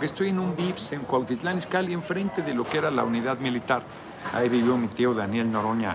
[0.00, 3.38] porque estoy en un VIPS en Cuautitlán Izcalli, enfrente de lo que era la unidad
[3.38, 3.82] militar.
[4.32, 5.94] Ahí vivió mi tío Daniel Noroña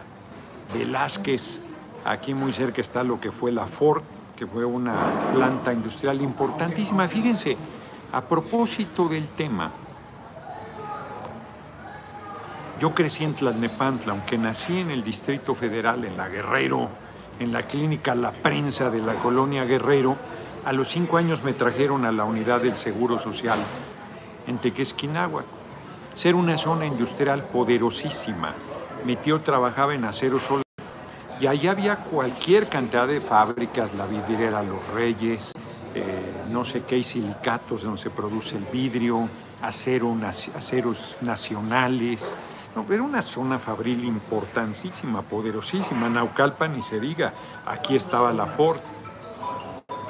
[0.75, 1.60] Velázquez.
[2.05, 4.04] Aquí muy cerca está lo que fue la Ford,
[4.36, 7.08] que fue una planta industrial importantísima.
[7.08, 7.58] Fíjense,
[8.12, 9.71] a propósito del tema,
[12.80, 16.89] yo crecí en Tlalnepantla, aunque nací en el Distrito Federal, en la Guerrero,
[17.39, 20.16] en la clínica La Prensa de la colonia Guerrero,
[20.64, 23.59] a los cinco años me trajeron a la unidad del Seguro Social
[24.48, 25.43] en Tequesquinagua.
[26.16, 28.54] Ser una zona industrial poderosísima.
[29.04, 30.63] Mi tío trabajaba en acero solar
[31.40, 35.52] y allá había cualquier cantidad de fábricas, la vidriera Los Reyes,
[35.94, 39.27] eh, no sé qué, silicatos donde se produce el vidrio,
[39.62, 40.16] acero,
[40.55, 42.35] aceros nacionales.
[42.76, 46.09] No, era una zona fabril importantísima, poderosísima.
[46.09, 47.34] Naucalpan, ni se diga,
[47.66, 48.80] aquí estaba la Ford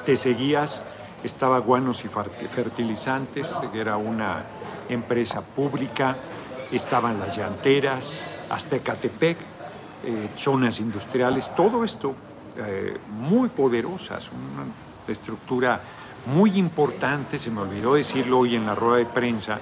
[0.05, 0.83] te seguías,
[1.25, 4.43] estaba Guanos y Fertilizantes, que era una
[4.89, 6.16] empresa pública,
[6.71, 9.38] estaban las llanteras, Aztecatepec,
[10.05, 12.13] eh, zonas industriales, todo esto
[12.58, 14.66] eh, muy poderosas, una
[15.11, 15.81] estructura
[16.27, 19.59] muy importante, se me olvidó decirlo hoy en la rueda de prensa,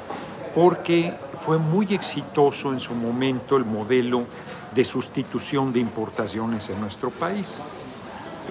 [0.56, 1.14] porque
[1.46, 4.26] fue muy exitoso en su momento el modelo
[4.74, 7.60] de sustitución de importaciones en nuestro país.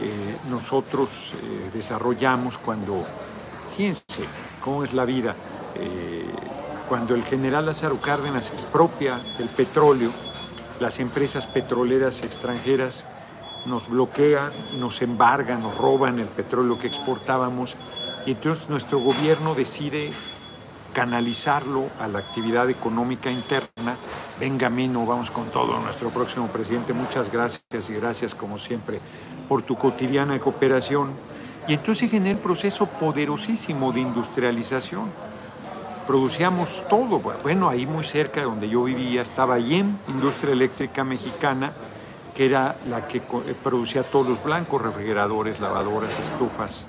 [0.01, 3.05] Eh, nosotros eh, desarrollamos cuando,
[3.77, 4.25] fíjense
[4.61, 5.35] cómo es la vida,
[5.77, 6.25] eh,
[6.89, 10.11] cuando el general Lázaro Cárdenas expropia el petróleo,
[10.81, 13.05] las empresas petroleras extranjeras
[13.67, 17.77] nos bloquean, nos embargan, nos roban el petróleo que exportábamos
[18.27, 20.13] y entonces nuestro gobierno decide
[20.93, 23.97] canalizarlo a la actividad económica interna.
[24.39, 25.79] Venga, Mino, vamos con todo.
[25.81, 29.01] Nuestro próximo presidente, muchas gracias y gracias como siempre
[29.53, 31.11] por tu cotidiana cooperación.
[31.69, 35.11] Y entonces genera un proceso poderosísimo de industrialización.
[36.07, 37.19] Producíamos todo.
[37.19, 41.75] Bueno, ahí muy cerca de donde yo vivía estaba IEM, Industria Eléctrica Mexicana,
[42.35, 46.87] que era la que eh, producía todos los blancos, refrigeradores, lavadoras, estufas.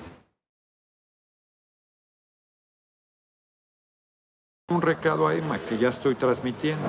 [4.70, 6.88] Un recado a Emma que ya estoy transmitiendo.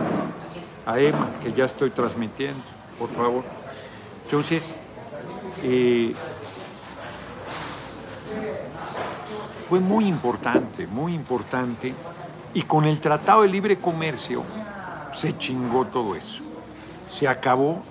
[0.86, 2.62] A Emma que ya estoy transmitiendo,
[2.96, 3.42] por favor.
[4.26, 4.76] Entonces,
[9.68, 11.94] fue muy importante, muy importante,
[12.52, 14.42] y con el Tratado de Libre Comercio
[15.12, 16.42] se chingó todo eso.
[17.08, 17.82] Se acabó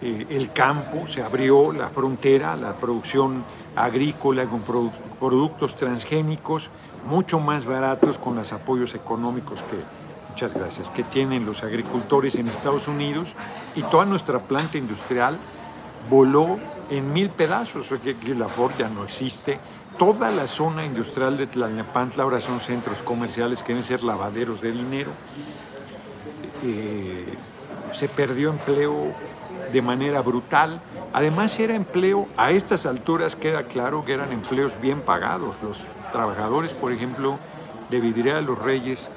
[0.00, 4.62] eh, el campo, se abrió la frontera, la producción agrícola con
[5.18, 6.70] productos transgénicos
[7.06, 9.78] mucho más baratos con los apoyos económicos que,
[10.28, 13.28] muchas gracias, que tienen los agricultores en Estados Unidos
[13.74, 15.38] y toda nuestra planta industrial
[16.08, 16.58] voló
[16.90, 19.58] en mil pedazos, que, que la Ford ya no existe.
[19.98, 24.72] Toda la zona industrial de Tlalnepantla ahora son centros comerciales que deben ser lavaderos de
[24.72, 25.10] dinero.
[26.62, 27.34] Eh,
[27.92, 29.14] se perdió empleo
[29.72, 30.80] de manera brutal.
[31.12, 35.56] Además era empleo, a estas alturas queda claro que eran empleos bien pagados.
[35.62, 37.38] Los trabajadores, por ejemplo,
[37.90, 39.08] de Vidriera de los Reyes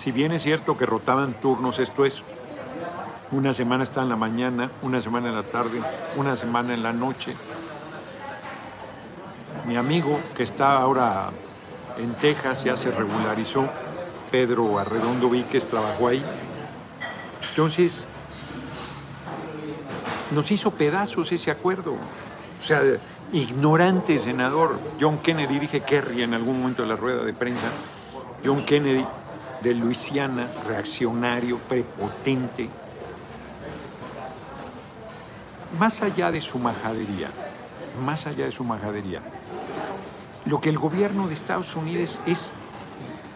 [0.00, 2.22] Si bien es cierto que rotaban turnos, esto es,
[3.32, 5.78] una semana está en la mañana, una semana en la tarde,
[6.16, 7.34] una semana en la noche.
[9.66, 11.28] Mi amigo que está ahora
[11.98, 13.66] en Texas ya se regularizó,
[14.30, 16.24] Pedro Arredondo Víquez trabajó ahí.
[17.50, 18.06] Entonces,
[20.30, 21.92] nos hizo pedazos ese acuerdo.
[21.92, 22.80] O sea,
[23.34, 27.68] ignorante senador, John Kennedy, dije Kerry en algún momento de la rueda de prensa,
[28.42, 29.04] John Kennedy
[29.62, 32.68] de Luisiana, reaccionario, prepotente,
[35.78, 37.30] más allá de su majadería,
[38.04, 39.20] más allá de su majadería,
[40.46, 42.52] lo que el gobierno de Estados Unidos es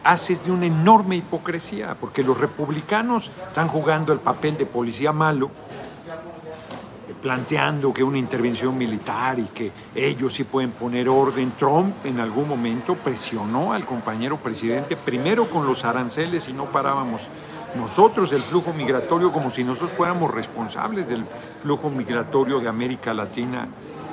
[0.03, 5.51] hace de una enorme hipocresía, porque los republicanos están jugando el papel de policía malo,
[7.25, 11.53] planteando que una intervención militar y que ellos sí pueden poner orden.
[11.53, 17.23] Trump en algún momento presionó al compañero presidente primero con los aranceles y no parábamos
[17.77, 21.25] nosotros el flujo migratorio como si nosotros fuéramos responsables del
[21.63, 23.69] flujo migratorio de América Latina,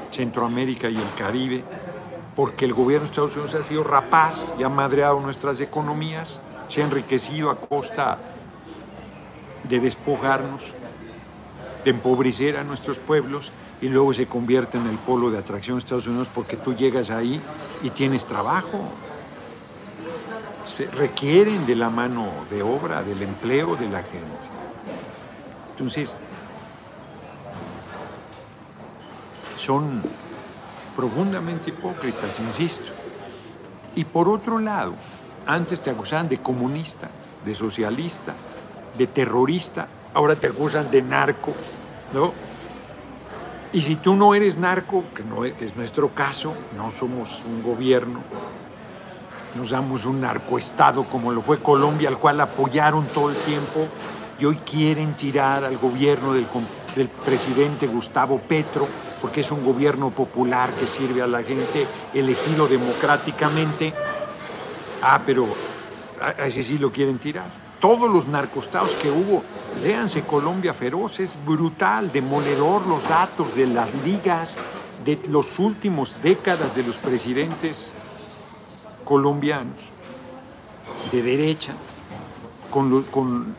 [0.09, 1.65] Centroamérica y el Caribe,
[2.33, 6.39] porque el gobierno de Estados Unidos ha sido rapaz y ha madreado nuestras economías,
[6.69, 8.19] se ha enriquecido a costa
[9.67, 10.75] de despojarnos
[11.83, 13.51] de empobrecer a nuestros pueblos
[13.81, 17.09] y luego se convierte en el polo de atracción de Estados Unidos porque tú llegas
[17.09, 17.41] ahí
[17.81, 18.83] y tienes trabajo.
[20.65, 24.47] Se requieren de la mano de obra, del empleo de la gente.
[25.71, 26.15] Entonces,
[29.55, 30.01] son
[30.95, 32.91] profundamente hipócritas, insisto.
[33.95, 34.93] Y por otro lado,
[35.45, 37.09] antes te acusaban de comunista,
[37.43, 38.35] de socialista,
[38.97, 41.53] de terrorista, ahora te acusan de narco,
[42.13, 42.33] ¿no?
[43.73, 48.19] Y si tú no eres narco, que no es nuestro caso, no somos un gobierno,
[49.55, 53.87] nos damos un narcoestado como lo fue Colombia, al cual apoyaron todo el tiempo,
[54.39, 56.45] y hoy quieren tirar al gobierno del,
[56.95, 58.87] del presidente Gustavo Petro,
[59.21, 63.93] porque es un gobierno popular que sirve a la gente, elegido democráticamente.
[65.01, 65.47] Ah, pero
[66.19, 67.60] a ese sí lo quieren tirar.
[67.81, 69.43] Todos los narcostados que hubo,
[69.81, 74.59] léanse Colombia Feroz, es brutal, demoledor los datos de las ligas
[75.03, 77.91] de los últimos décadas de los presidentes
[79.03, 79.79] colombianos
[81.11, 81.73] de derecha,
[82.69, 83.55] con, con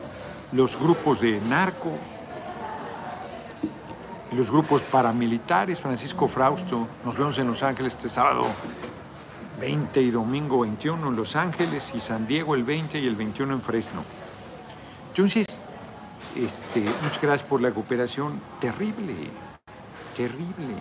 [0.53, 1.91] los grupos de narco,
[4.31, 8.45] los grupos paramilitares, Francisco Frausto, nos vemos en Los Ángeles este sábado
[9.59, 13.53] 20 y domingo 21 en Los Ángeles y San Diego el 20 y el 21
[13.53, 14.03] en Fresno.
[15.09, 15.47] Entonces,
[16.35, 18.39] este, muchas gracias por la cooperación.
[18.59, 19.15] Terrible,
[20.15, 20.75] terrible.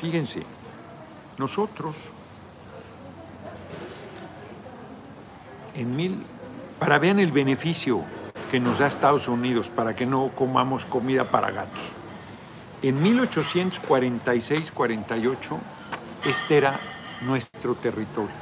[0.00, 0.42] Fíjense,
[1.38, 1.96] nosotros
[5.74, 6.22] en mil,
[6.78, 8.02] para vean el beneficio
[8.50, 11.80] que nos da Estados Unidos para que no comamos comida para gatos.
[12.82, 15.58] En 1846-48,
[16.24, 16.80] este era
[17.22, 18.34] nuestro territorio.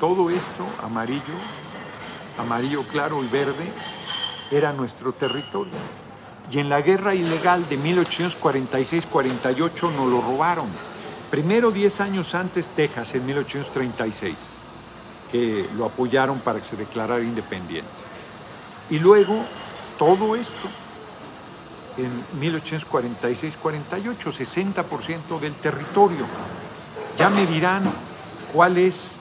[0.00, 1.22] Todo esto, amarillo,
[2.38, 3.72] amarillo claro y verde,
[4.50, 5.74] era nuestro territorio.
[6.50, 10.66] Y en la guerra ilegal de 1846-48 nos lo robaron.
[11.30, 14.54] Primero, 10 años antes, Texas, en 1836
[15.30, 17.88] que lo apoyaron para que se declarara independiente.
[18.90, 19.36] Y luego
[19.98, 20.68] todo esto
[21.98, 26.26] en 1846-48, 60% del territorio.
[27.18, 27.82] Ya me dirán
[28.52, 29.16] cuál es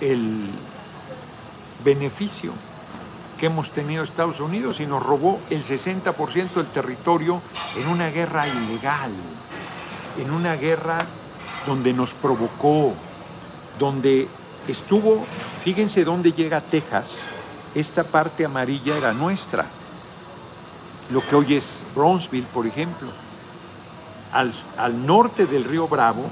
[0.00, 0.50] el
[1.84, 2.52] beneficio
[3.38, 7.40] que hemos tenido Estados Unidos y nos robó el 60% del territorio
[7.76, 9.12] en una guerra ilegal,
[10.18, 10.98] en una guerra
[11.66, 12.92] donde nos provocó,
[13.78, 14.28] donde
[14.66, 15.24] estuvo,
[15.64, 17.18] fíjense dónde llega Texas,
[17.74, 19.66] esta parte amarilla era nuestra,
[21.10, 23.08] lo que hoy es Brownsville, por ejemplo.
[24.32, 26.28] Al, al, norte del río Bravo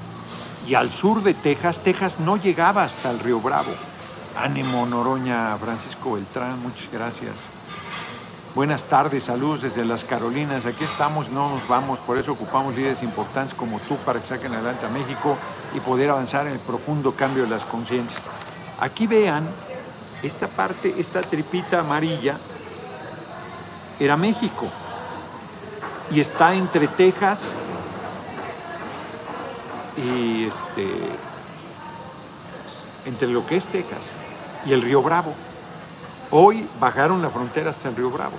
[0.67, 3.73] y al sur de Texas, Texas no llegaba hasta el río Bravo.
[4.37, 7.35] Ánimo, Noroña, Francisco Beltrán, muchas gracias.
[8.55, 10.65] Buenas tardes, saludos desde las Carolinas.
[10.65, 14.55] Aquí estamos, no nos vamos, por eso ocupamos líderes importantes como tú para que saquen
[14.55, 15.37] adelante a México
[15.75, 18.23] y poder avanzar en el profundo cambio de las conciencias.
[18.81, 19.47] Aquí vean
[20.23, 22.39] esta parte, esta tripita amarilla,
[23.99, 24.67] era México
[26.11, 27.41] y está entre Texas
[29.97, 30.87] y este
[33.07, 34.01] entre lo que es Texas
[34.67, 35.33] y el río Bravo.
[36.31, 38.37] Hoy bajaron la frontera hasta el río Bravo,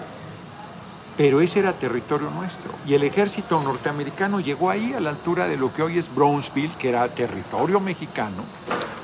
[1.16, 2.72] pero ese era territorio nuestro.
[2.86, 6.76] Y el ejército norteamericano llegó ahí a la altura de lo que hoy es Brownsville,
[6.78, 8.44] que era territorio mexicano,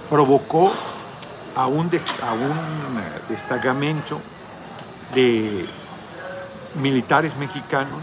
[0.09, 0.71] provocó
[1.55, 1.89] a un,
[2.21, 2.51] a un
[2.99, 4.19] eh, destacamento
[5.15, 5.65] de
[6.75, 8.01] militares mexicanos.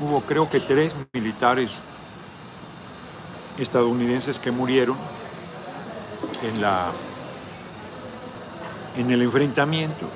[0.00, 1.78] Hubo creo que tres militares
[3.58, 4.96] estadounidenses que murieron
[6.42, 6.92] en, la,
[8.96, 10.06] en el enfrentamiento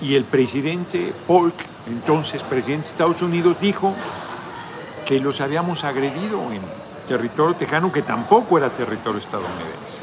[0.00, 1.54] y el presidente Polk,
[1.88, 3.94] entonces presidente de Estados Unidos, dijo
[5.04, 6.60] que los habíamos agredido en
[7.08, 9.98] territorio tejano que tampoco era territorio estadounidense.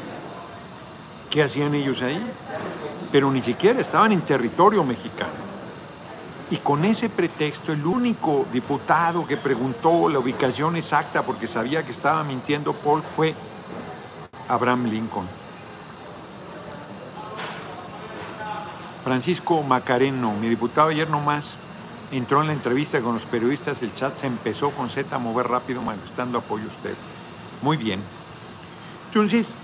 [1.30, 2.22] ¿Qué hacían ellos ahí?
[3.10, 5.48] Pero ni siquiera estaban en territorio mexicano.
[6.50, 11.90] Y con ese pretexto, el único diputado que preguntó la ubicación exacta porque sabía que
[11.90, 13.34] estaba mintiendo Paul fue
[14.48, 15.28] Abraham Lincoln.
[19.04, 21.56] Francisco Macareno, mi diputado ayer nomás
[22.10, 25.48] entró en la entrevista con los periodistas, el chat se empezó con Z a mover
[25.48, 26.94] rápido manifestando apoyo a usted.
[27.62, 28.00] Muy bien.
[29.08, 29.58] Entonces,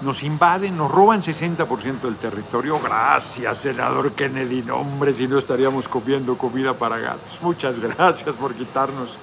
[0.00, 2.80] nos invaden, nos roban 60% del territorio.
[2.80, 4.62] Gracias, senador Kennedy.
[4.62, 7.38] No, hombre, si no estaríamos comiendo comida para gatos.
[7.42, 9.16] Muchas gracias por quitarnos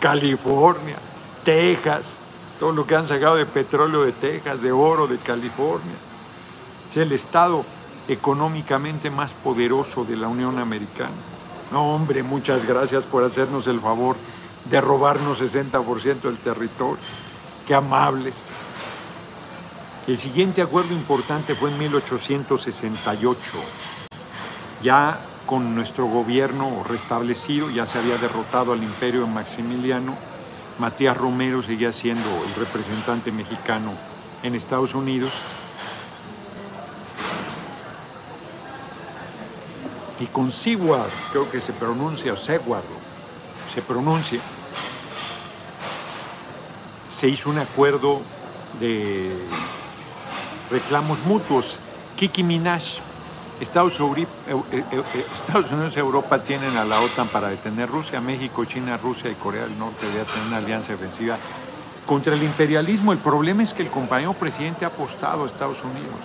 [0.00, 0.96] California,
[1.44, 2.14] Texas,
[2.58, 5.96] todo lo que han sacado de petróleo de Texas, de oro de California.
[6.90, 7.64] Es el estado
[8.08, 11.10] económicamente más poderoso de la Unión Americana.
[11.70, 14.16] No, hombre, muchas gracias por hacernos el favor
[14.64, 16.98] de robarnos 60% del territorio.
[17.66, 18.44] Qué amables.
[20.08, 23.40] El siguiente acuerdo importante fue en 1868.
[24.82, 30.16] Ya con nuestro gobierno restablecido, ya se había derrotado al imperio Maximiliano,
[30.78, 33.92] Matías Romero seguía siendo el representante mexicano
[34.42, 35.30] en Estados Unidos.
[40.20, 42.84] Y con Seward, creo que se pronuncia, o Seward,
[43.74, 44.40] se pronuncia,
[47.10, 48.22] se hizo un acuerdo
[48.80, 49.36] de
[50.70, 51.76] reclamos mutuos.
[52.16, 52.82] Kiki Minaj,
[53.60, 59.34] Estados, Unidos y Europa tienen a la OTAN para detener Rusia, México, China, Rusia y
[59.34, 61.36] Corea del Norte deben tener una alianza defensiva
[62.06, 63.12] contra el imperialismo.
[63.12, 66.20] El problema es que el compañero presidente ha apostado a Estados Unidos.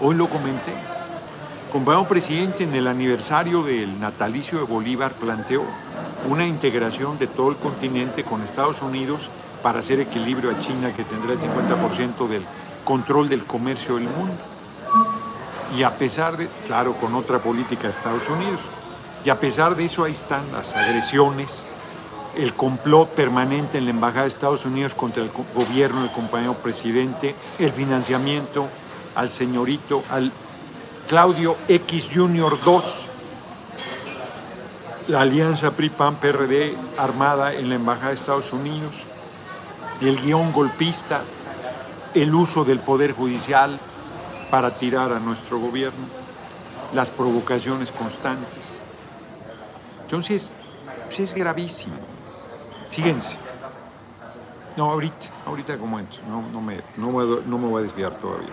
[0.00, 0.72] Hoy lo comenté.
[1.70, 5.62] Compañero presidente en el aniversario del natalicio de Bolívar planteó
[6.28, 9.30] una integración de todo el continente con Estados Unidos
[9.62, 12.44] para hacer equilibrio a China que tendrá el 50% del
[12.84, 14.34] control del comercio del mundo.
[15.76, 18.60] Y a pesar de, claro, con otra política de Estados Unidos,
[19.24, 21.64] y a pesar de eso ahí están las agresiones,
[22.36, 27.34] el complot permanente en la Embajada de Estados Unidos contra el gobierno del compañero presidente,
[27.58, 28.68] el financiamiento
[29.14, 30.32] al señorito, al
[31.08, 33.06] Claudio X Junior 2,
[35.08, 39.04] la alianza PRI-PAN-PRD armada en la Embajada de Estados Unidos,
[40.00, 41.22] el guion golpista,
[42.14, 43.78] el uso del Poder Judicial
[44.50, 46.06] para tirar a nuestro gobierno,
[46.92, 48.78] las provocaciones constantes.
[50.02, 50.52] Entonces,
[51.06, 51.96] pues es gravísimo.
[52.90, 53.36] Fíjense.
[54.76, 58.48] No, ahorita, ahorita como no, no, me, no me voy a desviar todavía.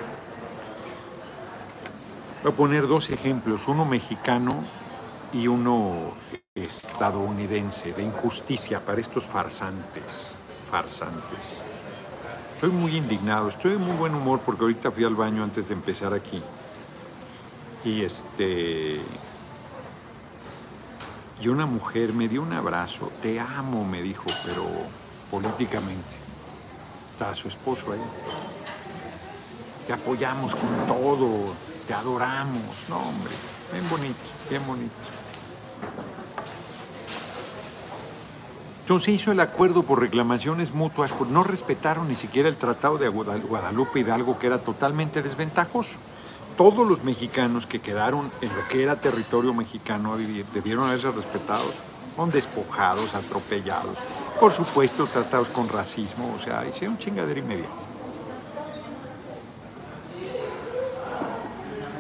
[2.44, 4.64] Voy a poner dos ejemplos, uno mexicano
[5.34, 6.14] y uno
[6.56, 10.38] estadounidense, de injusticia para estos farsantes,
[10.72, 11.69] farsantes.
[12.60, 15.74] Estoy muy indignado, estoy de muy buen humor porque ahorita fui al baño antes de
[15.74, 16.44] empezar aquí.
[17.86, 19.00] Y este.
[21.42, 24.66] Y una mujer me dio un abrazo, te amo, me dijo, pero
[25.32, 26.18] políticamente.
[27.14, 28.02] Está su esposo ahí.
[29.88, 31.54] Te apoyamos con todo,
[31.88, 32.60] te adoramos.
[32.90, 33.32] No, hombre,
[33.72, 35.19] bien bonito, bien bonito.
[38.90, 42.98] Entonces se hizo el acuerdo por reclamaciones mutuas, pues no respetaron ni siquiera el Tratado
[42.98, 45.98] de Guadalupe Hidalgo, que era totalmente desventajoso.
[46.58, 51.72] Todos los mexicanos que quedaron en lo que era territorio mexicano debieron haberse respetados,
[52.16, 53.96] son despojados, atropellados,
[54.40, 57.70] por supuesto tratados con racismo, o sea, hicieron chingadera y media.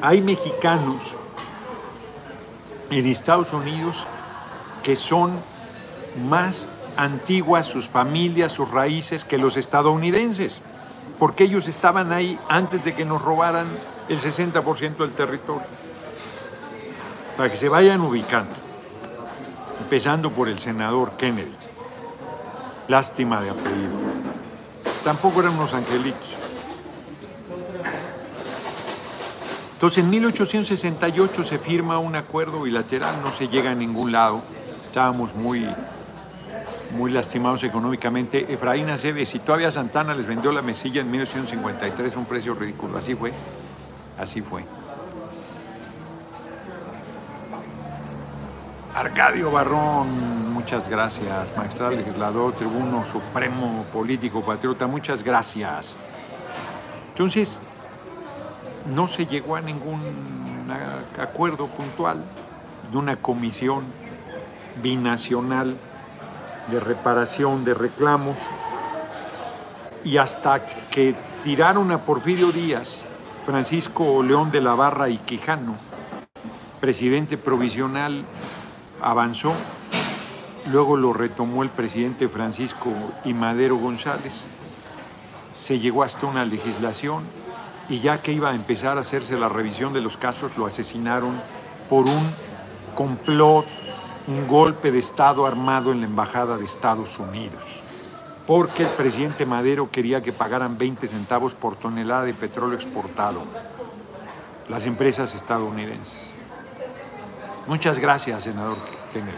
[0.01, 1.03] Hay mexicanos
[2.89, 4.07] en Estados Unidos
[4.81, 5.33] que son
[6.27, 6.67] más
[6.99, 10.59] antiguas sus familias, sus raíces que los estadounidenses,
[11.17, 13.67] porque ellos estaban ahí antes de que nos robaran
[14.09, 15.65] el 60% del territorio.
[17.37, 18.53] Para que se vayan ubicando,
[19.81, 21.55] empezando por el senador Kennedy.
[22.89, 23.93] Lástima de apellido.
[25.05, 26.35] Tampoco eran unos angelitos.
[29.75, 34.41] Entonces en 1868 se firma un acuerdo bilateral, no se llega a ningún lado.
[34.83, 35.65] Estábamos muy
[36.91, 38.51] muy lastimados económicamente.
[38.51, 42.97] Efraín Aceves y todavía Santana les vendió la mesilla en 1953 un precio ridículo.
[42.97, 43.31] Así fue.
[44.19, 44.63] Así fue.
[48.95, 51.55] Arcadio Barrón, muchas gracias.
[51.55, 55.95] Magistral legislador, tribuno supremo, político, patriota, muchas gracias.
[57.09, 57.61] Entonces,
[58.93, 60.01] no se llegó a ningún
[61.17, 62.23] acuerdo puntual
[62.91, 63.83] de una comisión
[64.81, 65.77] binacional
[66.69, 68.37] de reparación de reclamos.
[70.03, 73.01] Y hasta que tiraron a Porfirio Díaz,
[73.45, 75.75] Francisco León de la Barra y Quijano,
[76.79, 78.23] presidente provisional,
[79.01, 79.53] avanzó,
[80.67, 82.91] luego lo retomó el presidente Francisco
[83.25, 84.45] y Madero González,
[85.55, 87.23] se llegó hasta una legislación
[87.89, 91.33] y ya que iba a empezar a hacerse la revisión de los casos, lo asesinaron
[91.89, 92.33] por un
[92.95, 93.65] complot
[94.29, 97.81] un golpe de Estado armado en la Embajada de Estados Unidos,
[98.45, 103.41] porque el presidente Madero quería que pagaran 20 centavos por tonelada de petróleo exportado
[104.67, 106.31] las empresas estadounidenses.
[107.65, 108.77] Muchas gracias, senador
[109.11, 109.35] Kennedy.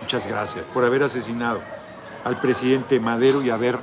[0.00, 1.60] Muchas gracias por haber asesinado
[2.24, 3.78] al presidente Madero y haber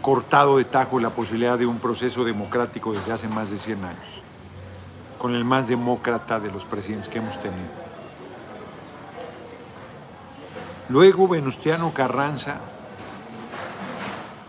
[0.00, 4.22] cortado de tajo la posibilidad de un proceso democrático desde hace más de 100 años,
[5.18, 7.83] con el más demócrata de los presidentes que hemos tenido.
[10.88, 12.58] Luego Venustiano Carranza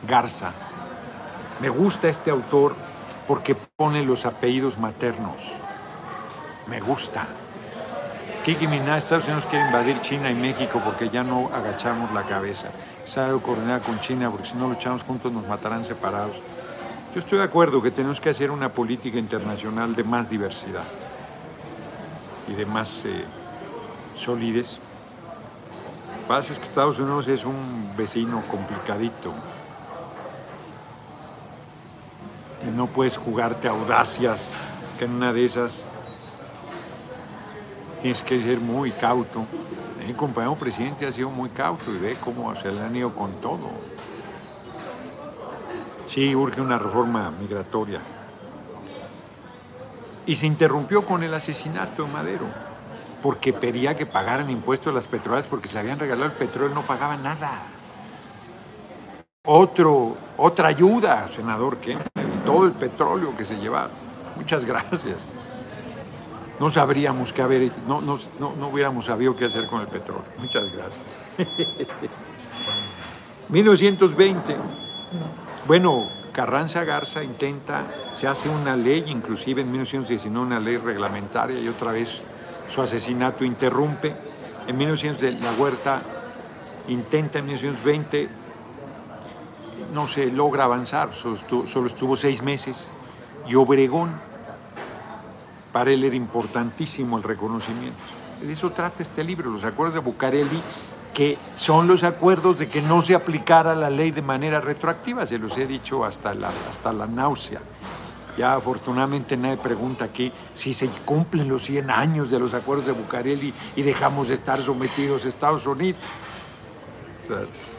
[0.07, 0.51] Garza.
[1.61, 2.75] Me gusta este autor
[3.27, 5.35] porque pone los apellidos maternos.
[6.67, 7.25] Me gusta.
[8.43, 12.67] Kiki Mina, Estados Unidos quiere invadir China y México porque ya no agachamos la cabeza.
[13.05, 16.41] Es algo coordinado con China porque si no luchamos juntos nos matarán separados.
[17.13, 20.83] Yo estoy de acuerdo que tenemos que hacer una política internacional de más diversidad
[22.47, 23.23] y de más eh,
[24.15, 24.79] solidez.
[26.27, 29.31] Pasa es que Estados Unidos es un vecino complicadito.
[32.63, 34.53] Y no puedes jugarte audacias,
[34.97, 35.85] que en una de esas
[38.01, 39.45] tienes que ser muy cauto.
[40.05, 43.31] Mi compañero presidente ha sido muy cauto y ve cómo se le han ido con
[43.41, 43.69] todo.
[46.07, 48.01] Sí, urge una reforma migratoria.
[50.25, 52.45] Y se interrumpió con el asesinato de Madero,
[53.25, 57.23] porque pedía que pagaran impuestos las petroleras porque se habían regalado el petróleo no pagaban
[57.23, 57.63] nada.
[59.47, 61.97] Otro, otra ayuda, senador que
[62.45, 63.89] todo el petróleo que se llevaba.
[64.35, 65.25] Muchas gracias.
[66.59, 70.25] No sabríamos qué haber, no, no, no hubiéramos sabido qué hacer con el petróleo.
[70.37, 71.01] Muchas gracias.
[73.49, 74.55] 1920.
[75.65, 81.67] Bueno, Carranza Garza intenta, se hace una ley, inclusive en 1919 una ley reglamentaria y
[81.67, 82.21] otra vez
[82.69, 84.13] su asesinato interrumpe.
[84.67, 86.01] En 1900 la Huerta
[86.87, 88.29] intenta en 1920,
[89.93, 92.91] no se logra avanzar, solo estuvo, seis meses.
[93.47, 94.11] Y Obregón,
[95.71, 97.99] para él era importantísimo el reconocimiento.
[98.41, 100.61] De eso trata este libro, los acuerdos de Bucareli
[101.15, 105.37] que son los acuerdos de que no se aplicara la ley de manera retroactiva, se
[105.37, 107.61] los he dicho hasta la, hasta la náusea.
[108.37, 112.91] Ya afortunadamente nadie pregunta aquí si se cumplen los 100 años de los acuerdos de
[112.91, 115.99] Bucareli y dejamos de estar sometidos a Estados Unidos.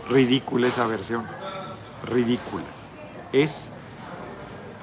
[0.08, 1.24] ridícula esa versión,
[2.08, 2.64] ridícula.
[3.32, 3.72] Es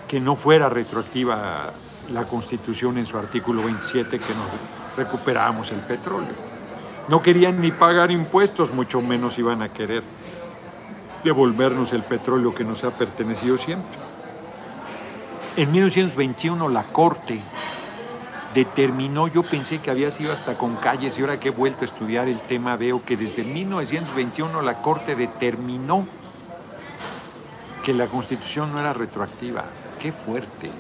[0.08, 1.72] que no fuera retroactiva
[2.12, 6.54] la Constitución en su artículo 27 que nos recuperamos el petróleo.
[7.08, 10.04] No querían ni pagar impuestos, mucho menos iban a querer
[11.24, 14.03] devolvernos el petróleo que nos ha pertenecido siempre.
[15.56, 17.40] En 1921 la Corte
[18.56, 21.86] determinó, yo pensé que había sido hasta con calles y ahora que he vuelto a
[21.86, 26.08] estudiar el tema veo que desde 1921 la Corte determinó
[27.84, 29.66] que la Constitución no era retroactiva.
[30.00, 30.72] Qué fuerte.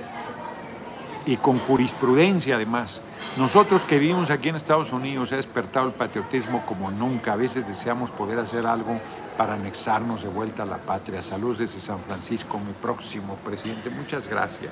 [1.27, 2.99] Y con jurisprudencia además.
[3.38, 7.33] Nosotros que vivimos aquí en Estados Unidos ha despertado el patriotismo como nunca.
[7.33, 8.99] A veces deseamos poder hacer algo
[9.38, 11.22] para anexarnos de vuelta a la patria.
[11.22, 13.89] Saludos desde San Francisco, mi próximo presidente.
[13.89, 14.72] Muchas gracias.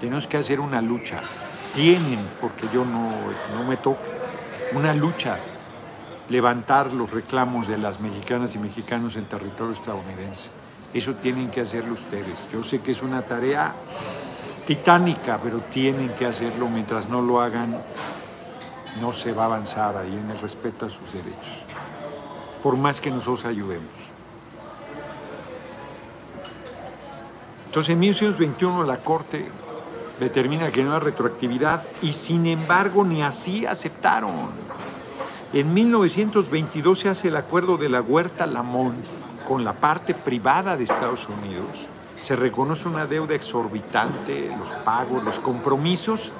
[0.00, 1.20] Tenemos que hacer una lucha.
[1.74, 3.10] Tienen, porque yo no,
[3.54, 4.02] no me toco,
[4.72, 5.38] una lucha.
[6.28, 10.50] Levantar los reclamos de las mexicanas y mexicanos en territorio estadounidense.
[10.92, 12.48] Eso tienen que hacerlo ustedes.
[12.52, 13.74] Yo sé que es una tarea
[14.66, 16.68] titánica, pero tienen que hacerlo.
[16.68, 17.76] Mientras no lo hagan,
[19.00, 21.64] no se va a avanzar ahí en el respeto sus derechos,
[22.66, 23.92] por más que nosotros ayudemos.
[27.66, 29.46] Entonces, en 1921 la Corte
[30.18, 34.32] determina que no hay retroactividad y sin embargo ni así aceptaron.
[35.52, 38.96] En 1922 se hace el acuerdo de la Huerta Lamont
[39.46, 41.86] con la parte privada de Estados Unidos
[42.20, 46.32] se reconoce una deuda exorbitante, los pagos, los compromisos,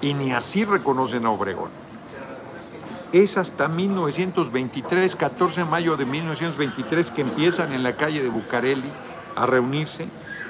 [0.00, 1.87] y ni así reconocen a Obregón.
[3.12, 8.92] Es hasta 1923, 14 de mayo de 1923, que empiezan en la calle de Bucareli
[9.34, 10.06] a reunirse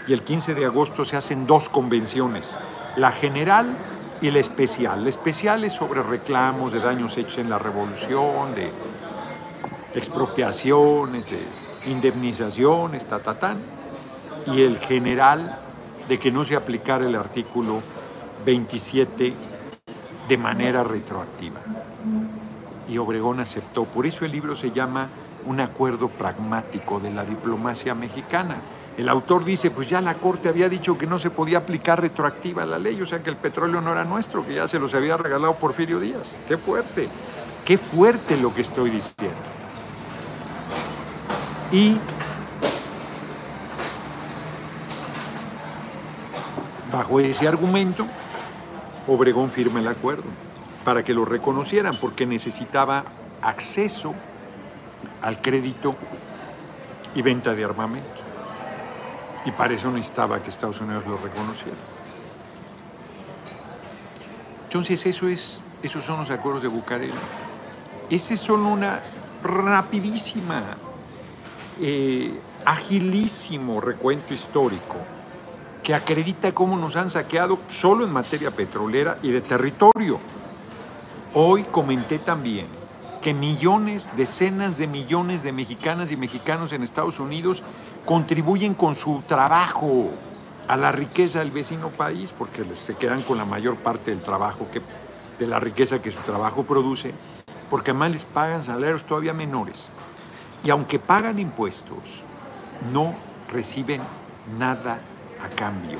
[0.08, 2.58] y el 15 de agosto se hacen dos convenciones,
[2.96, 3.76] la general
[4.20, 5.04] y la especial.
[5.04, 8.72] La especial es sobre reclamos de daños hechos en la revolución, de
[9.94, 11.40] expropiaciones, de
[11.88, 13.54] indemnizaciones, ta, ta,
[14.46, 15.60] y el general
[16.08, 17.82] de que no se aplicara el artículo
[18.44, 19.34] 27
[20.28, 21.60] de manera retroactiva.
[22.88, 23.84] Y Obregón aceptó.
[23.84, 25.08] Por eso el libro se llama
[25.46, 28.56] Un acuerdo pragmático de la diplomacia mexicana.
[28.96, 32.66] El autor dice, pues ya la Corte había dicho que no se podía aplicar retroactiva
[32.66, 35.16] la ley, o sea que el petróleo no era nuestro, que ya se los había
[35.16, 36.34] regalado Porfirio Díaz.
[36.48, 37.08] Qué fuerte,
[37.64, 39.36] qué fuerte lo que estoy diciendo.
[41.70, 41.98] Y
[46.92, 48.06] Bajo ese argumento,
[49.06, 50.24] Obregón firma el acuerdo
[50.88, 53.04] para que lo reconocieran porque necesitaba
[53.42, 54.14] acceso
[55.20, 55.94] al crédito
[57.14, 58.08] y venta de armamento.
[59.44, 61.76] Y para eso necesitaba que Estados Unidos lo reconociera.
[64.64, 67.12] Entonces eso es, esos son los acuerdos de Bucareli.
[68.08, 69.00] Ese son una
[69.42, 70.62] rapidísima,
[71.82, 72.32] eh,
[72.64, 74.96] agilísimo recuento histórico
[75.82, 80.37] que acredita cómo nos han saqueado solo en materia petrolera y de territorio.
[81.34, 82.66] Hoy comenté también
[83.20, 87.62] que millones, decenas de millones de mexicanas y mexicanos en Estados Unidos
[88.06, 90.10] contribuyen con su trabajo
[90.68, 94.68] a la riqueza del vecino país, porque se quedan con la mayor parte del trabajo,
[94.72, 94.80] que,
[95.38, 97.12] de la riqueza que su trabajo produce,
[97.70, 99.88] porque además les pagan salarios todavía menores.
[100.64, 102.22] Y aunque pagan impuestos,
[102.92, 103.14] no
[103.52, 104.00] reciben
[104.58, 104.98] nada
[105.42, 105.98] a cambio.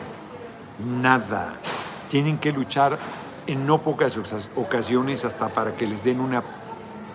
[0.78, 1.54] Nada.
[2.08, 2.98] Tienen que luchar
[3.48, 4.14] en no pocas
[4.56, 6.42] ocasiones hasta para que les den una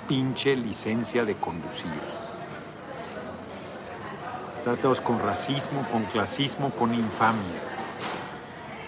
[0.07, 1.91] pinche licencia de conducir.
[4.63, 7.61] Tratados con racismo, con clasismo, con infamia.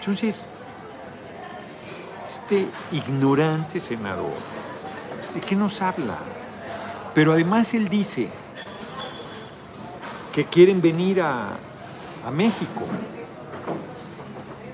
[0.00, 0.48] Entonces,
[2.28, 4.34] este ignorante senador,
[5.14, 6.18] ¿de este, qué nos habla?
[7.14, 8.28] Pero además él dice
[10.32, 11.56] que quieren venir a,
[12.26, 12.82] a México.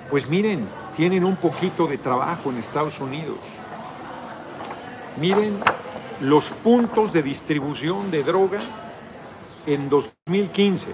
[0.08, 3.38] Pues miren, tienen un poquito de trabajo en Estados Unidos.
[5.18, 5.58] Miren
[6.20, 8.58] los puntos de distribución de droga
[9.66, 10.86] en 2015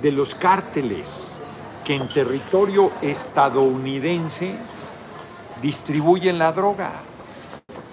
[0.00, 1.32] de los cárteles
[1.84, 4.54] que en territorio estadounidense
[5.62, 6.92] distribuyen la droga.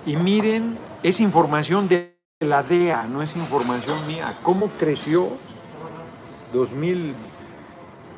[0.05, 4.33] Y miren, es información de la DEA, no es información mía.
[4.43, 5.29] ¿Cómo creció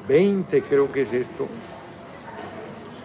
[0.08, 1.48] 2020 creo que es esto?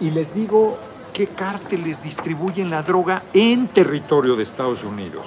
[0.00, 0.78] Y les digo
[1.12, 5.26] qué cárteles distribuyen la droga en territorio de Estados Unidos.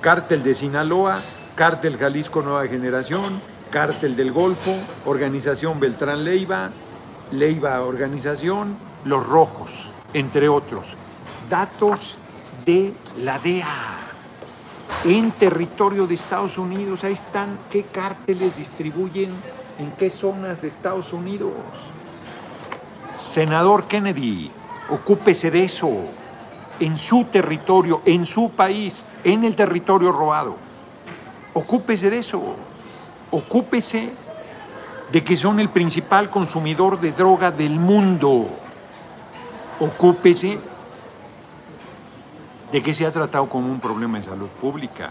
[0.00, 1.16] Cártel de Sinaloa,
[1.54, 4.74] Cártel Jalisco Nueva Generación, Cártel del Golfo,
[5.04, 6.70] Organización Beltrán Leiva,
[7.32, 10.94] Leiva Organización, Los Rojos, entre otros.
[11.50, 12.16] Datos
[12.64, 13.96] de la DEA
[15.04, 17.04] en territorio de Estados Unidos.
[17.04, 19.30] Ahí están qué cárteles distribuyen
[19.78, 21.52] en qué zonas de Estados Unidos.
[23.18, 24.50] Senador Kennedy,
[24.90, 25.90] ocúpese de eso,
[26.80, 30.56] en su territorio, en su país, en el territorio robado.
[31.54, 32.42] Ocúpese de eso.
[33.30, 34.10] Ocúpese
[35.12, 38.48] de que son el principal consumidor de droga del mundo.
[39.80, 40.58] Ocúpese
[42.72, 45.10] de que se ha tratado como un problema de salud pública.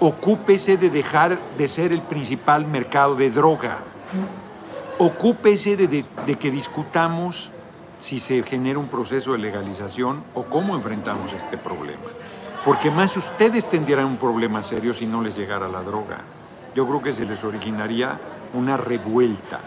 [0.00, 3.78] Ocúpese de dejar de ser el principal mercado de droga
[4.98, 6.04] ocúpese de,
[6.36, 7.50] que discutamos
[7.98, 12.02] si se genera un proceso de legalización o cómo enfrentamos este problema.
[12.64, 16.20] Porque más ustedes tendrían un problema serio si no les llegara la droga.
[16.74, 18.18] Yo creo que se les originaría
[18.52, 19.60] una revuelta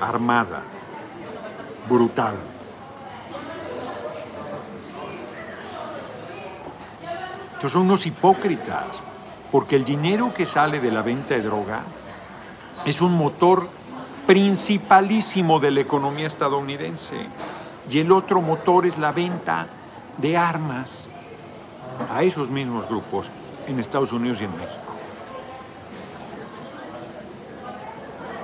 [0.00, 0.62] armada,
[1.88, 2.34] brutal.
[7.54, 9.02] Estos son unos hipócritas,
[9.50, 11.82] porque el dinero que sale de la venta de droga
[12.84, 13.68] es un motor
[14.26, 17.16] principalísimo de la economía estadounidense.
[17.88, 19.66] Y el otro motor es la venta
[20.18, 21.08] de armas
[22.10, 23.30] a esos mismos grupos
[23.66, 24.94] en Estados Unidos y en México.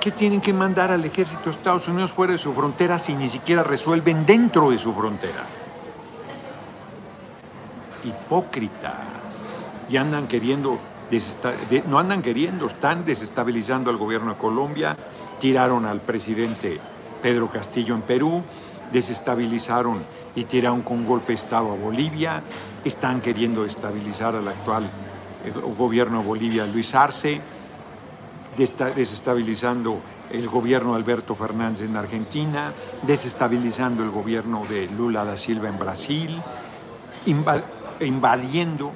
[0.01, 3.29] ¿Qué tienen que mandar al ejército de Estados Unidos fuera de su frontera si ni
[3.29, 5.44] siquiera resuelven dentro de su frontera?
[8.05, 9.07] Hipócritas.
[9.89, 10.79] Y andan queriendo,
[11.89, 14.97] no andan queriendo, están desestabilizando al gobierno de Colombia,
[15.41, 16.79] tiraron al presidente
[17.23, 18.43] Pedro Castillo en Perú,
[18.93, 22.43] desestabilizaron y tiraron con golpe de Estado a Bolivia,
[22.85, 24.85] están queriendo estabilizar al actual
[25.45, 27.41] eh, gobierno de Bolivia, Luis Arce,
[28.57, 35.69] desestabilizando el gobierno de Alberto Fernández en Argentina, desestabilizando el gobierno de Lula da Silva
[35.69, 36.43] en Brasil,
[38.01, 38.93] invadiendo,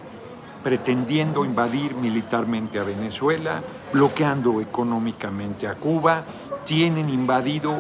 [0.62, 3.62] pretendiendo invadir militarmente a Venezuela,
[3.92, 6.24] bloqueando económicamente a Cuba,
[6.64, 7.74] tienen invadido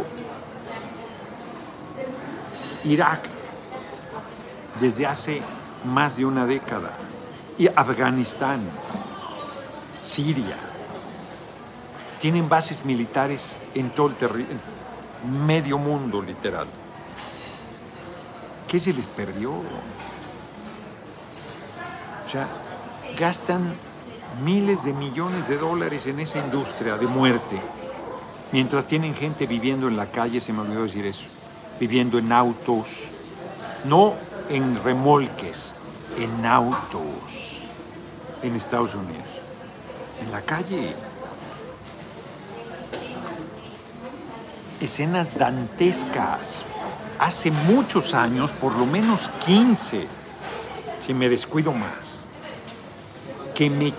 [2.84, 3.20] Irak
[4.80, 5.42] desde hace
[5.84, 6.90] más de una década,
[7.58, 8.60] y Afganistán,
[10.02, 10.56] Siria.
[12.18, 14.58] Tienen bases militares en todo el territorio,
[15.46, 16.66] medio mundo literal.
[18.66, 19.52] ¿Qué se les perdió?
[23.18, 23.74] Gastan
[24.42, 27.60] miles de millones de dólares en esa industria de muerte,
[28.52, 31.26] mientras tienen gente viviendo en la calle, se me olvidó decir eso,
[31.78, 33.08] viviendo en autos,
[33.84, 34.14] no
[34.48, 35.74] en remolques,
[36.18, 37.54] en autos
[38.42, 39.26] en Estados Unidos,
[40.22, 40.94] en la calle.
[44.80, 46.62] Escenas dantescas.
[47.18, 50.06] Hace muchos años, por lo menos 15,
[51.00, 52.13] si me descuido más,
[53.54, 53.92] que me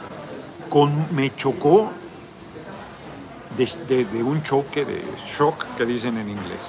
[1.11, 1.89] me chocó
[3.57, 6.59] de, un choque, de shock que dicen en inglés.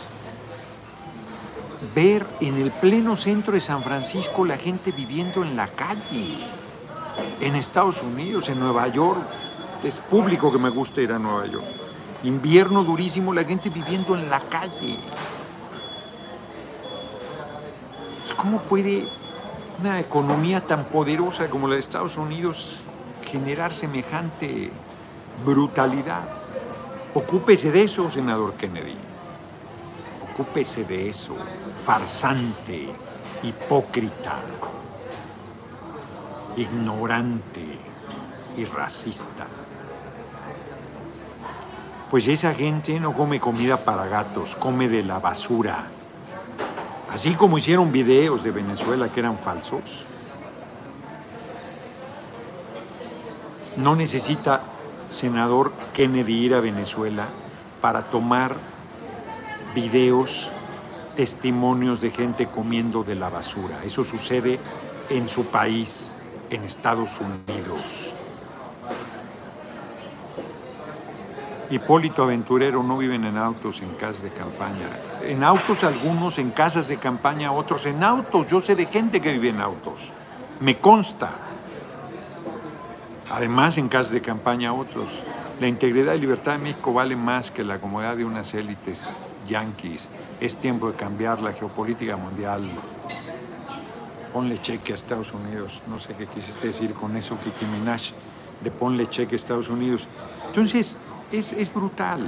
[1.94, 6.36] ver en el pleno centro de San Francisco la gente viviendo en la calle.
[7.40, 9.20] En Estados Unidos, en Nueva York,
[9.82, 11.64] es público que me gusta ir a Nueva York.
[12.22, 14.98] Invierno durísimo, la gente viviendo en la calle.
[18.36, 19.08] ¿Cómo puede
[19.78, 22.78] una economía tan poderosa como la de Estados Unidos
[23.24, 24.70] generar semejante
[25.44, 26.22] brutalidad?
[27.14, 28.96] Ocúpese de eso, senador Kennedy.
[30.32, 31.34] Ocúpese de eso,
[31.84, 32.88] farsante,
[33.42, 34.34] hipócrita,
[36.56, 37.78] ignorante
[38.56, 39.46] y racista.
[42.10, 45.86] Pues esa gente no come comida para gatos, come de la basura.
[47.12, 50.04] Así como hicieron videos de Venezuela que eran falsos.
[53.76, 54.62] No necesita
[55.10, 57.26] senador Kennedy ir a Venezuela
[57.80, 58.56] para tomar
[59.74, 60.50] videos,
[61.14, 63.82] testimonios de gente comiendo de la basura.
[63.84, 64.58] Eso sucede
[65.10, 66.16] en su país,
[66.50, 68.12] en Estados Unidos.
[71.70, 74.88] Hipólito Aventurero no viven en autos, en casas de campaña.
[75.22, 78.46] En autos algunos, en casas de campaña otros, en autos.
[78.46, 80.10] Yo sé de gente que vive en autos.
[80.60, 81.32] Me consta.
[83.30, 85.08] Además, en casas de campaña otros.
[85.60, 89.12] La integridad y libertad de México vale más que la comodidad de unas élites
[89.48, 90.08] yanquis.
[90.40, 92.62] Es tiempo de cambiar la geopolítica mundial.
[94.32, 95.80] Ponle cheque a Estados Unidos.
[95.88, 98.12] No sé qué quisiste decir con eso, Kiki Minaj,
[98.62, 100.06] de ponle cheque a Estados Unidos.
[100.48, 100.96] Entonces,
[101.38, 102.26] es, brutal,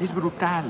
[0.00, 0.64] es brutal.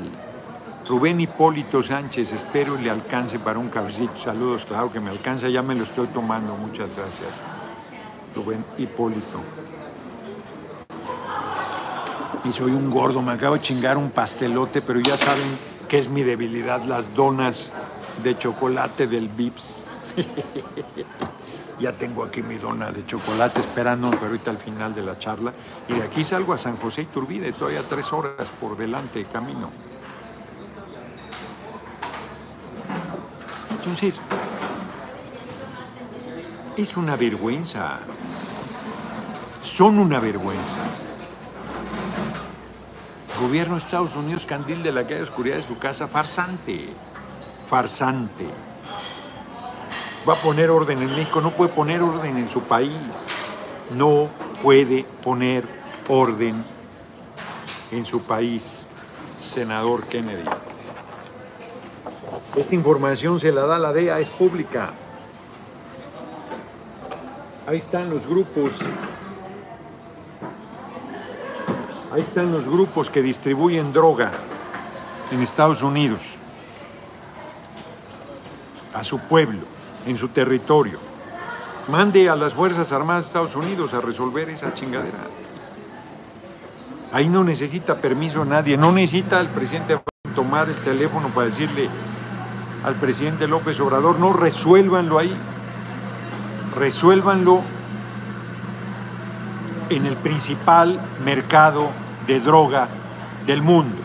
[0.89, 4.17] Rubén Hipólito Sánchez, espero le alcance para un cafecito.
[4.17, 7.31] Saludos, claro que me alcanza, ya me lo estoy tomando, muchas gracias.
[8.35, 9.41] Rubén Hipólito.
[12.45, 16.09] Y soy un gordo, me acabo de chingar un pastelote, pero ya saben que es
[16.09, 17.71] mi debilidad, las donas
[18.25, 19.85] de chocolate del Vips.
[21.81, 25.53] ya tengo aquí mi dona de chocolate esperando, pero ahorita al final de la charla.
[25.89, 29.71] Y de aquí salgo a San José Iturbide, todavía tres horas por delante de camino.
[33.71, 34.21] Entonces,
[36.77, 38.01] es una vergüenza.
[39.63, 40.61] Son una vergüenza.
[43.41, 46.89] gobierno de Estados Unidos, candil de la calle oscuridad de su casa, farsante.
[47.71, 48.70] Farsante
[50.29, 52.93] va a poner orden en México, no puede poner orden en su país,
[53.91, 54.29] no
[54.63, 55.65] puede poner
[56.09, 56.63] orden
[57.91, 58.87] en su país,
[59.39, 60.45] senador Kennedy.
[62.55, 64.91] Esta información se la da la DEA, es pública.
[67.67, 68.73] Ahí están los grupos.
[72.13, 74.33] Ahí están los grupos que distribuyen droga
[75.31, 76.35] en Estados Unidos
[78.93, 80.99] a su pueblo en su territorio.
[81.89, 85.19] Mande a las Fuerzas Armadas de Estados Unidos a resolver esa chingadera.
[87.13, 90.01] Ahí no necesita permiso nadie, no necesita el presidente
[90.35, 91.89] tomar el teléfono para decirle
[92.85, 95.35] al presidente López Obrador, no resuélvanlo ahí,
[96.77, 97.63] resuélvanlo
[99.91, 101.89] en el principal mercado
[102.27, 102.89] de droga
[103.47, 103.97] del mundo.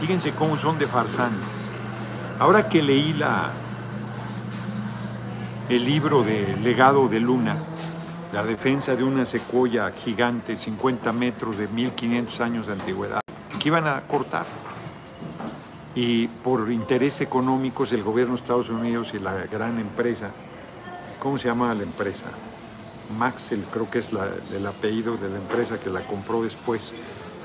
[0.00, 1.67] Fíjense cómo son de farsantes.
[2.40, 3.16] Ahora que leí
[5.68, 7.56] el libro de Legado de Luna,
[8.32, 13.20] la defensa de una secuoya gigante, 50 metros de 1500 años de antigüedad,
[13.58, 14.46] que iban a cortar.
[15.96, 20.30] Y por intereses económicos, el gobierno de Estados Unidos y la gran empresa,
[21.18, 22.26] ¿cómo se llama la empresa?
[23.18, 24.10] Maxell, creo que es
[24.54, 26.92] el apellido de la empresa que la compró después.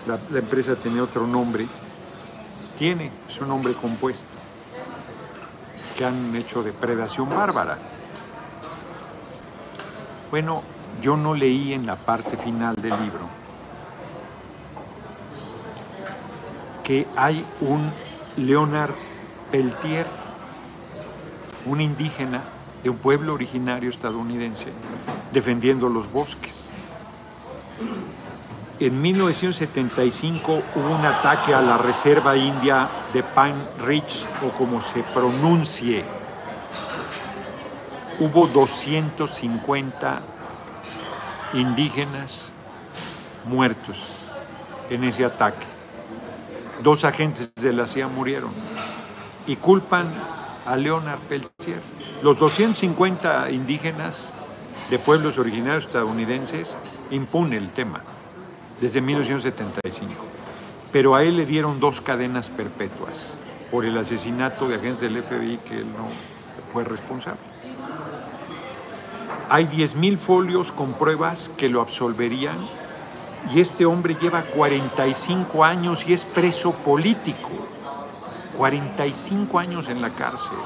[0.08, 1.65] La, la empresa tenía otro nombre,
[2.77, 4.42] tiene su nombre compuesto
[5.95, 7.77] que han hecho depredación bárbara.
[10.32, 10.63] Bueno,
[11.01, 13.43] yo no leí en la parte final del libro
[16.84, 17.91] que hay un
[18.36, 18.93] Leonard
[19.51, 20.06] Peltier,
[21.65, 22.43] un indígena
[22.84, 24.67] de un pueblo originario estadounidense,
[25.32, 26.71] defendiendo los bosques.
[28.79, 35.03] En 1975 hubo un ataque a la reserva india de Pine Ridge, o como se
[35.03, 36.03] pronuncie.
[38.17, 40.21] Hubo 250
[41.53, 42.49] indígenas
[43.45, 44.01] muertos
[44.89, 45.67] en ese ataque.
[46.81, 48.51] Dos agentes de la CIA murieron
[49.45, 50.07] y culpan
[50.65, 51.81] a Leonard Peltier.
[52.23, 54.29] Los 250 indígenas
[54.89, 56.73] de pueblos originarios estadounidenses
[57.12, 58.01] impune el tema
[58.83, 60.11] desde 1975.
[60.91, 63.15] Pero a él le dieron dos cadenas perpetuas.
[63.71, 66.09] por el asesinato de agentes del FBI que él no
[66.71, 67.39] fue responsable.
[69.49, 72.57] Hay 10.000 folios con pruebas que lo absolverían
[73.51, 77.49] y este hombre lleva 45 años y es preso político.
[78.55, 80.59] 45 años en la cárcel.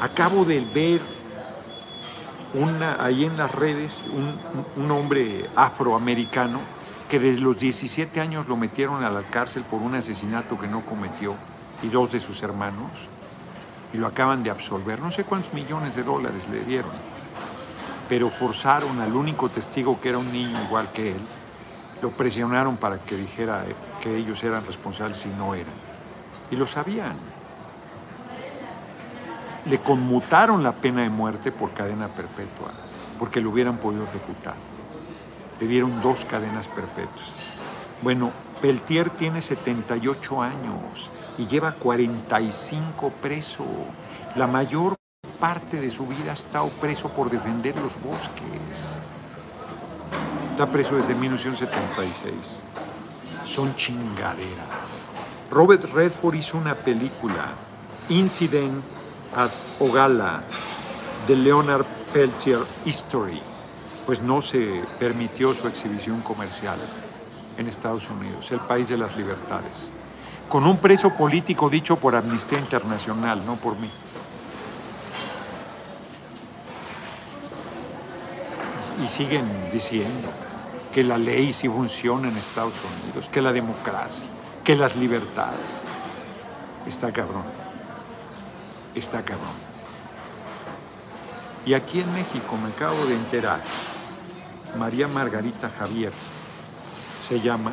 [0.00, 1.02] Acabo de ver
[2.98, 6.60] ahí en las redes un, un hombre afroamericano
[7.08, 10.80] que desde los 17 años lo metieron a la cárcel por un asesinato que no
[10.84, 11.34] cometió
[11.82, 12.90] y dos de sus hermanos
[13.92, 15.00] y lo acaban de absolver.
[15.00, 16.90] No sé cuántos millones de dólares le dieron,
[18.08, 21.20] pero forzaron al único testigo que era un niño igual que él,
[22.02, 23.64] lo presionaron para que dijera
[24.00, 25.74] que ellos eran responsables y no eran.
[26.50, 27.16] Y lo sabían.
[29.66, 32.72] Le conmutaron la pena de muerte por cadena perpetua,
[33.18, 34.54] porque lo hubieran podido ejecutar.
[35.60, 37.58] Le dieron dos cadenas perpetuas.
[38.02, 38.30] Bueno,
[38.62, 43.64] Peltier tiene 78 años y lleva 45 preso.
[44.36, 44.96] La mayor
[45.38, 49.00] parte de su vida ha estado preso por defender los bosques.
[50.52, 52.34] Está preso desde 1976.
[53.44, 55.08] Son chingaderas.
[55.50, 57.48] Robert Redford hizo una película,
[58.08, 58.82] Incident
[59.34, 60.42] at Ogala,
[61.26, 63.40] de Leonard Peltier History.
[64.06, 66.78] Pues no se permitió su exhibición comercial
[67.58, 69.90] en Estados Unidos, el país de las libertades
[70.50, 73.88] con un preso político dicho por Amnistía Internacional, no por mí.
[79.02, 80.28] Y siguen diciendo
[80.92, 84.24] que la ley sí funciona en Estados Unidos, que la democracia,
[84.64, 85.70] que las libertades.
[86.84, 87.59] Está cabrón.
[88.94, 89.54] Está cabrón.
[91.64, 93.60] Y aquí en México me acabo de enterar,
[94.78, 96.12] María Margarita Javier
[97.28, 97.72] se llama,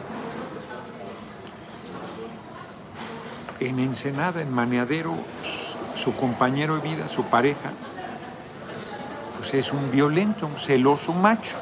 [3.59, 5.15] en Ensenada, en Maneadero,
[5.95, 7.71] su compañero de vida, su pareja,
[9.37, 11.55] pues es un violento, un celoso macho.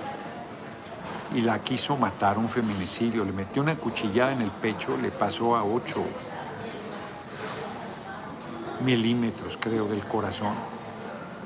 [1.33, 5.55] Y la quiso matar, un feminicidio, le metió una cuchillada en el pecho, le pasó
[5.55, 6.03] a 8
[8.85, 10.53] milímetros, creo, del corazón,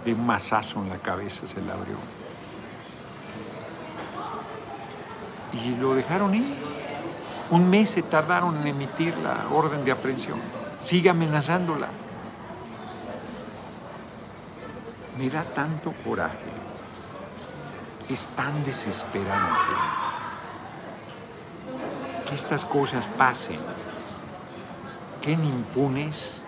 [0.06, 1.95] de un mazazo en la cabeza se le abrió.
[5.54, 6.56] Y lo dejaron ir.
[7.52, 10.39] Un mes se tardaron en emitir la orden de aprehensión.
[10.80, 11.88] Sigue amenazándola.
[15.17, 16.45] Me da tanto coraje.
[18.08, 19.73] Es tan desesperante
[22.28, 23.60] que estas cosas pasen.
[25.21, 26.43] Que impunes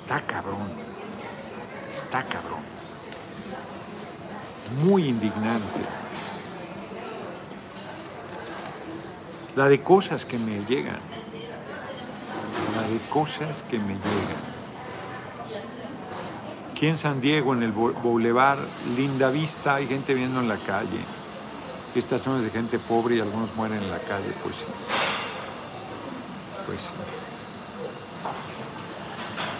[0.00, 0.68] está cabrón.
[1.92, 2.72] Está cabrón
[4.92, 5.80] muy indignante.
[9.56, 11.00] La de cosas que me llegan.
[12.76, 14.42] La de cosas que me llegan.
[16.70, 18.58] Aquí en San Diego, en el Boulevard
[18.94, 21.00] Linda Vista, hay gente viendo en la calle.
[21.94, 24.64] Estas son de gente pobre y algunos mueren en la calle, pues sí.
[26.66, 26.88] Pues sí.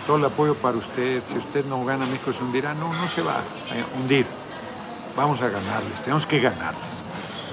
[0.06, 1.22] Todo el apoyo para usted.
[1.26, 2.74] Si usted no gana, México se hundirá.
[2.74, 4.26] No, no se va a hundir
[5.16, 7.04] vamos a ganarles, tenemos que ganarles.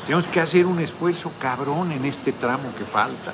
[0.05, 3.31] Tenemos que hacer un esfuerzo cabrón en este tramo que falta.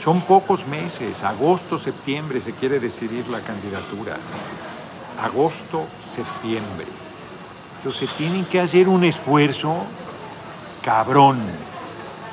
[0.00, 4.18] Son pocos meses, agosto, septiembre se quiere decidir la candidatura.
[5.20, 6.86] Agosto, septiembre.
[7.78, 9.74] Entonces tienen que hacer un esfuerzo
[10.84, 11.40] cabrón,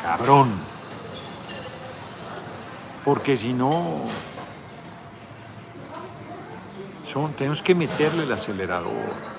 [0.03, 0.51] cabrón.
[3.03, 4.01] Porque si no,
[7.11, 9.30] son, tenemos que meterle el acelerador.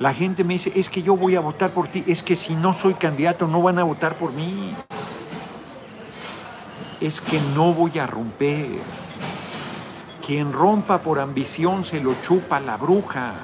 [0.00, 2.54] La gente me dice, es que yo voy a votar por ti, es que si
[2.54, 4.74] no soy candidato no van a votar por mí.
[7.00, 8.70] Es que no voy a romper.
[10.26, 13.34] Quien rompa por ambición se lo chupa la bruja.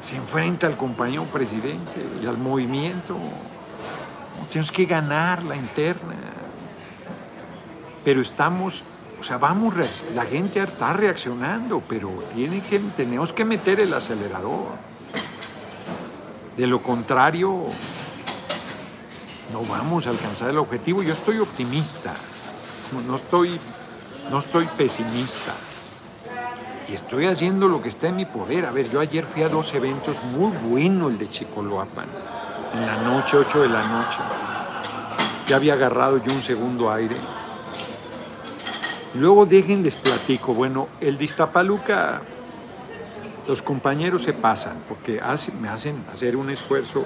[0.00, 3.16] Se enfrenta al compañero presidente y al movimiento.
[4.50, 6.14] Tenemos que ganar la interna.
[8.04, 8.82] Pero estamos
[9.26, 9.74] sea, vamos,
[10.14, 14.68] la gente está reaccionando, pero tiene que, tenemos que meter el acelerador.
[16.56, 17.64] De lo contrario,
[19.52, 21.02] no vamos a alcanzar el objetivo.
[21.02, 22.14] Yo estoy optimista,
[23.04, 23.58] no estoy,
[24.30, 25.54] no estoy pesimista.
[26.88, 28.64] Y estoy haciendo lo que está en mi poder.
[28.64, 32.06] A ver, yo ayer fui a dos eventos muy buenos, el de Chicoloapan,
[32.74, 34.18] en la noche, 8 de la noche.
[35.48, 37.16] Ya había agarrado yo un segundo aire
[39.18, 40.54] Luego déjenles platico.
[40.54, 42.20] Bueno, el de Iztapaluca
[43.46, 45.20] los compañeros se pasan porque
[45.60, 47.04] me hacen hacer un esfuerzo.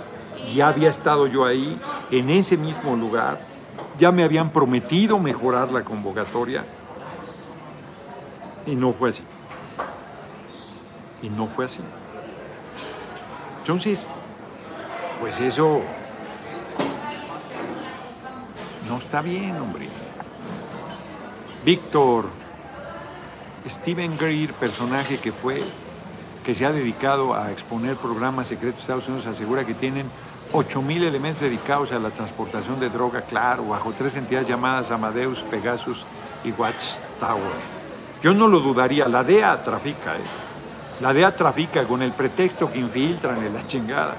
[0.54, 1.78] Ya había estado yo ahí,
[2.10, 3.40] en ese mismo lugar,
[3.98, 6.64] ya me habían prometido mejorar la convocatoria
[8.66, 9.22] y no fue así.
[11.22, 11.80] Y no fue así.
[13.58, 14.08] Entonces,
[15.20, 15.82] pues eso
[18.88, 19.88] no está bien, hombre.
[21.64, 22.24] Víctor,
[23.68, 25.62] Steven Greer, personaje que fue,
[26.44, 30.06] que se ha dedicado a exponer programas secretos de Estados Unidos, asegura que tienen
[30.52, 36.06] 8.000 elementos dedicados a la transportación de droga, claro, bajo tres entidades llamadas Amadeus, Pegasus
[36.44, 37.80] y Watchtower.
[38.22, 40.22] Yo no lo dudaría, la DEA trafica, ¿eh?
[41.00, 44.16] La DEA trafica con el pretexto que infiltran en la chingada.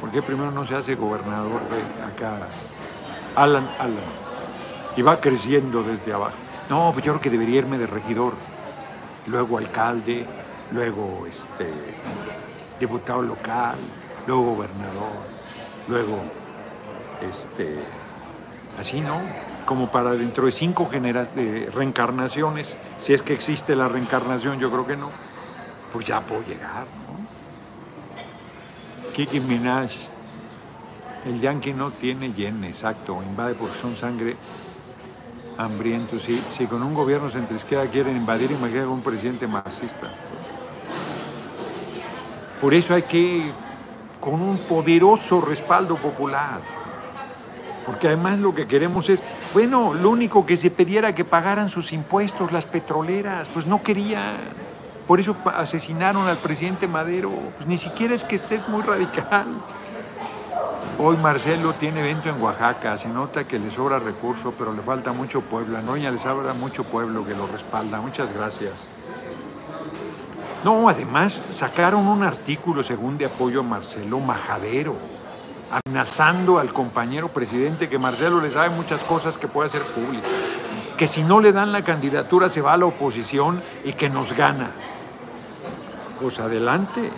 [0.00, 1.60] ¿Por qué primero no se hace gobernador
[2.04, 2.48] acá?
[3.36, 4.23] Alan, Alan.
[4.96, 6.36] Y va creciendo desde abajo.
[6.68, 8.34] No, pues yo creo que debería irme de regidor.
[9.26, 10.26] Luego alcalde,
[10.72, 11.66] luego este,
[12.78, 13.76] diputado local,
[14.26, 15.12] luego gobernador,
[15.88, 16.22] luego
[17.26, 17.78] este,
[18.78, 19.20] así, ¿no?
[19.64, 24.86] Como para dentro de cinco de reencarnaciones, si es que existe la reencarnación, yo creo
[24.86, 25.10] que no
[25.94, 27.24] pues ya puedo llegar, ¿no?
[29.14, 29.92] Kiki Minaj,
[31.24, 34.36] el yankee no tiene yen, exacto, invade porque son sangre
[35.58, 36.18] hambriento.
[36.18, 40.08] Si, si con un gobierno centro izquierda quieren invadir, imagínate un presidente marxista.
[42.60, 43.50] Por eso hay que,
[44.20, 46.60] con un poderoso respaldo popular,
[47.84, 51.92] porque además lo que queremos es, bueno, lo único que se pidiera que pagaran sus
[51.92, 54.36] impuestos las petroleras, pues no querían.
[55.06, 57.30] Por eso asesinaron al presidente Madero.
[57.56, 59.46] Pues ni siquiera es que estés muy radical.
[60.96, 65.12] Hoy Marcelo tiene evento en Oaxaca, se nota que le sobra recurso, pero le falta
[65.12, 65.82] mucho pueblo.
[65.82, 68.00] Noña le sobra mucho pueblo que lo respalda.
[68.00, 68.86] Muchas gracias.
[70.62, 74.94] No, además sacaron un artículo según de apoyo a Marcelo Majadero,
[75.70, 80.30] amenazando al compañero presidente que Marcelo le sabe muchas cosas que puede hacer públicas,
[80.96, 84.32] que si no le dan la candidatura se va a la oposición y que nos
[84.34, 84.70] gana
[86.20, 87.10] pues adelante,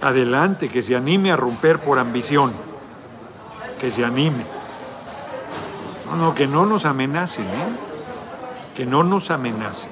[0.00, 2.52] adelante, que se anime a romper por ambición,
[3.80, 4.44] que se anime.
[6.06, 7.68] No, no, que no nos amenacen, ¿eh?
[8.74, 9.90] que no nos amenacen.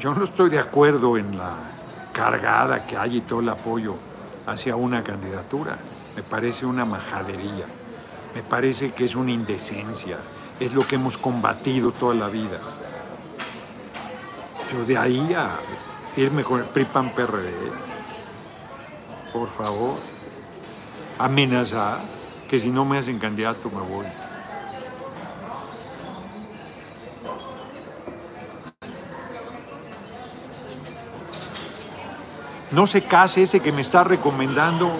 [0.00, 1.54] Yo no estoy de acuerdo en la
[2.12, 3.94] cargada que hay y todo el apoyo
[4.46, 5.78] hacia una candidatura.
[6.14, 7.66] Me parece una majadería,
[8.34, 10.16] me parece que es una indecencia,
[10.58, 12.58] es lo que hemos combatido toda la vida.
[14.72, 15.58] Yo de ahí a
[16.16, 17.52] irme con el PRI-PAN PRD,
[19.32, 19.96] por favor,
[21.18, 22.00] amenazar
[22.48, 24.06] que si no me hacen candidato me voy.
[32.72, 34.90] No se case ese que me está recomendando,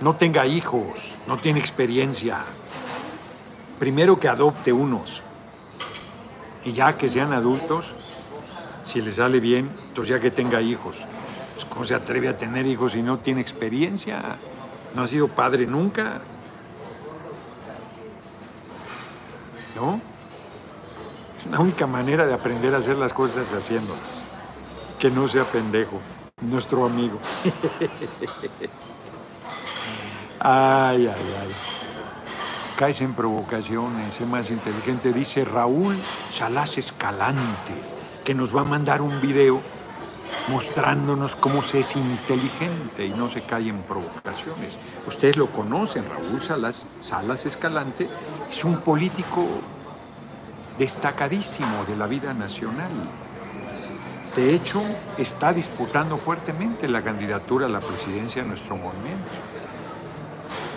[0.00, 2.38] no tenga hijos, no tiene experiencia.
[3.78, 5.22] Primero que adopte unos
[6.64, 7.92] y ya que sean adultos,
[8.84, 10.96] si le sale bien, entonces ya que tenga hijos.
[11.58, 14.22] Pues, ¿Cómo se atreve a tener hijos si no tiene experiencia?
[14.94, 16.20] No ha sido padre nunca.
[19.74, 20.00] ¿No?
[21.36, 23.98] Es la única manera de aprender a hacer las cosas haciéndolas.
[25.00, 25.98] Que no sea pendejo,
[26.42, 27.18] nuestro amigo.
[30.38, 31.52] ay, ay, ay.
[32.76, 35.96] Caes en provocaciones, es más inteligente, dice Raúl
[36.30, 37.72] Salas Escalante
[38.24, 39.60] que nos va a mandar un video
[40.48, 44.78] mostrándonos cómo se es inteligente y no se cae en provocaciones.
[45.06, 48.06] Ustedes lo conocen, Raúl Salas, Escalante
[48.50, 49.46] es un político
[50.78, 52.90] destacadísimo de la vida nacional.
[54.36, 54.82] De hecho,
[55.16, 59.28] está disputando fuertemente la candidatura a la presidencia de nuestro movimiento.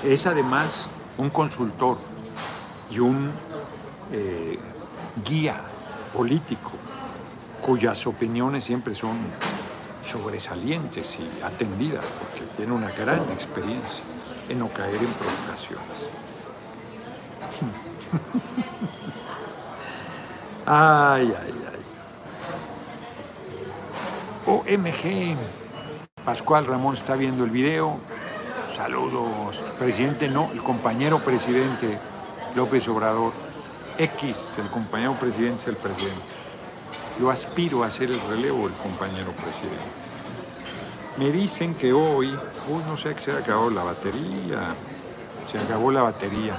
[0.04, 1.98] Es además un consultor
[2.90, 3.32] y un
[4.12, 4.58] eh,
[5.24, 5.62] guía
[6.14, 6.72] político
[7.62, 9.18] cuyas opiniones siempre son
[10.04, 14.04] sobresalientes y atendidas, porque tiene una gran experiencia
[14.50, 16.10] en no caer en provocaciones.
[20.66, 21.82] ay, ay, ay.
[24.48, 25.38] OMG.
[26.26, 28.00] Pascual Ramón está viendo el video.
[28.76, 29.64] Saludos.
[29.78, 32.00] Presidente, no, el compañero presidente
[32.56, 33.34] López Obrador.
[33.98, 36.41] X, el compañero presidente es el presidente.
[37.22, 39.78] Yo aspiro a ser el relevo del compañero presidente.
[41.18, 42.36] Me dicen que hoy,
[42.68, 44.70] uy, no sé que se acabó la batería,
[45.52, 46.56] se acabó la batería.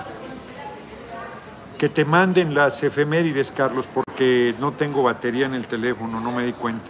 [1.76, 6.30] Que te manden las efemérides, Carlos, porque que no tengo batería en el teléfono, no
[6.30, 6.88] me di cuenta.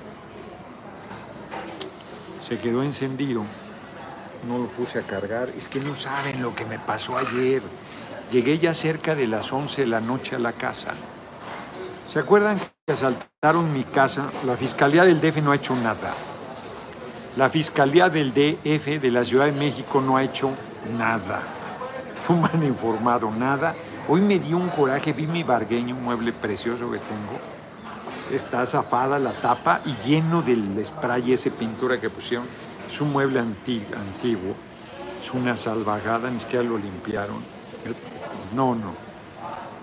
[2.46, 3.42] Se quedó encendido,
[4.46, 5.48] no lo puse a cargar.
[5.56, 7.62] Es que no saben lo que me pasó ayer.
[8.30, 10.92] Llegué ya cerca de las 11 de la noche a la casa.
[12.12, 14.26] ¿Se acuerdan que asaltaron mi casa?
[14.44, 16.12] La Fiscalía del DF no ha hecho nada.
[17.38, 20.50] La Fiscalía del DF de la Ciudad de México no ha hecho
[20.94, 21.40] nada.
[22.28, 23.74] No me han informado nada.
[24.08, 27.40] Hoy me dio un coraje, vi mi bargueño, un mueble precioso que tengo.
[28.30, 32.46] Está zafada la tapa y lleno del spray, ese pintura que pusieron.
[32.92, 34.54] Es un mueble antiguo,
[35.22, 37.42] es una salvajada, ni siquiera lo limpiaron.
[38.54, 38.92] No, no.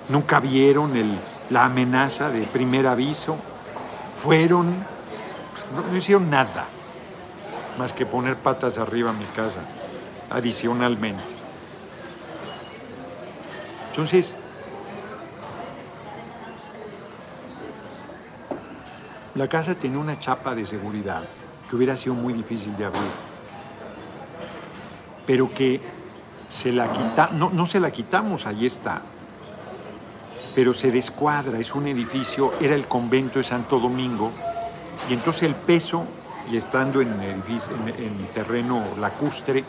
[0.10, 1.18] Nunca vieron el,
[1.50, 3.38] la amenaza de primer aviso.
[4.24, 4.68] Fueron,
[5.76, 6.66] no, no hicieron nada
[7.78, 9.60] más que poner patas arriba a mi casa,
[10.30, 11.24] adicionalmente.
[13.90, 14.36] Entonces,
[19.36, 21.24] la casa tenía una chapa de seguridad
[21.70, 23.12] que hubiera sido muy difícil de abrir,
[25.26, 25.80] pero que
[26.50, 29.02] se la quita, no, no se la quitamos, ahí está,
[30.56, 34.32] pero se descuadra, es un edificio, era el convento de Santo Domingo,
[35.10, 36.06] y entonces el peso,
[36.52, 39.64] y estando en, edificio, en, en terreno lacustre,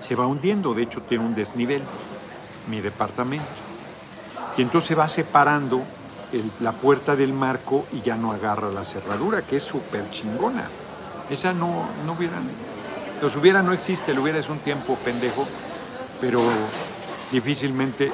[0.00, 1.82] se va hundiendo, de hecho tiene un desnivel
[2.68, 3.46] mi departamento.
[4.56, 5.82] Y entonces va separando
[6.60, 10.68] la puerta del marco y ya no agarra la cerradura, que es súper chingona.
[11.30, 12.36] Esa no, no hubiera,
[13.22, 15.46] los hubiera no existe, lo hubiera es un tiempo pendejo,
[16.20, 16.40] pero
[17.30, 18.10] difícilmente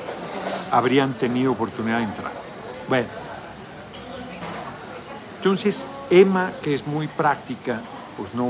[0.73, 2.33] habrían tenido oportunidad de entrar.
[2.89, 3.07] Bueno,
[5.37, 7.81] entonces Emma, que es muy práctica,
[8.17, 8.49] pues no,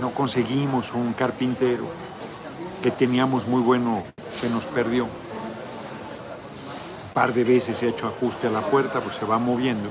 [0.00, 1.86] no conseguimos un carpintero
[2.82, 4.04] que teníamos muy bueno
[4.40, 5.04] que nos perdió.
[5.04, 5.10] Un
[7.14, 9.88] par de veces se ha hecho ajuste a la puerta, pues se va moviendo.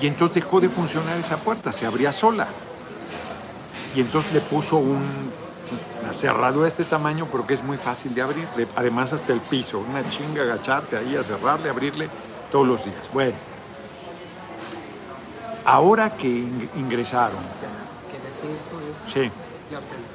[0.00, 2.46] Y entonces dejó de funcionar esa puerta, se abría sola.
[3.94, 5.02] Y entonces le puso un,
[6.12, 8.46] cerradura de este tamaño, pero que es muy fácil de abrir.
[8.76, 12.08] Además hasta el piso, una chinga agacharte ahí a cerrarle, abrirle
[12.52, 13.08] todos los días.
[13.12, 13.34] Bueno,
[15.64, 17.38] ahora que ing- ingresaron,
[19.12, 19.30] sí,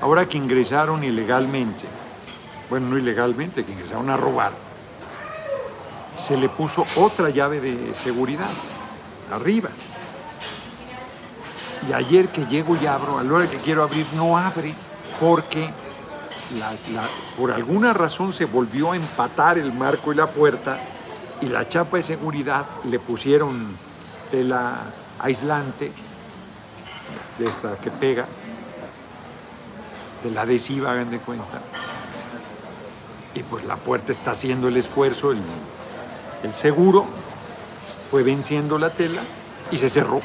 [0.02, 1.86] Ahora que ingresaron ilegalmente,
[2.72, 4.52] bueno, no ilegalmente, que ingresaron a robar,
[6.18, 8.50] se le puso otra llave de seguridad
[9.32, 9.70] arriba.
[11.88, 14.74] Y ayer que llego y abro, a la hora que quiero abrir, no abre
[15.20, 15.70] porque
[17.38, 20.80] por alguna razón se volvió a empatar el marco y la puerta
[21.42, 23.78] y la chapa de seguridad le pusieron
[24.32, 24.84] tela
[25.20, 25.92] aislante
[27.38, 28.26] de esta que pega
[30.24, 31.62] de la adhesiva, hagan de cuenta.
[33.36, 35.42] Y pues la puerta está haciendo el esfuerzo, el,
[36.44, 37.06] el seguro
[38.10, 39.22] fue venciendo la tela
[39.72, 40.22] y se cerró.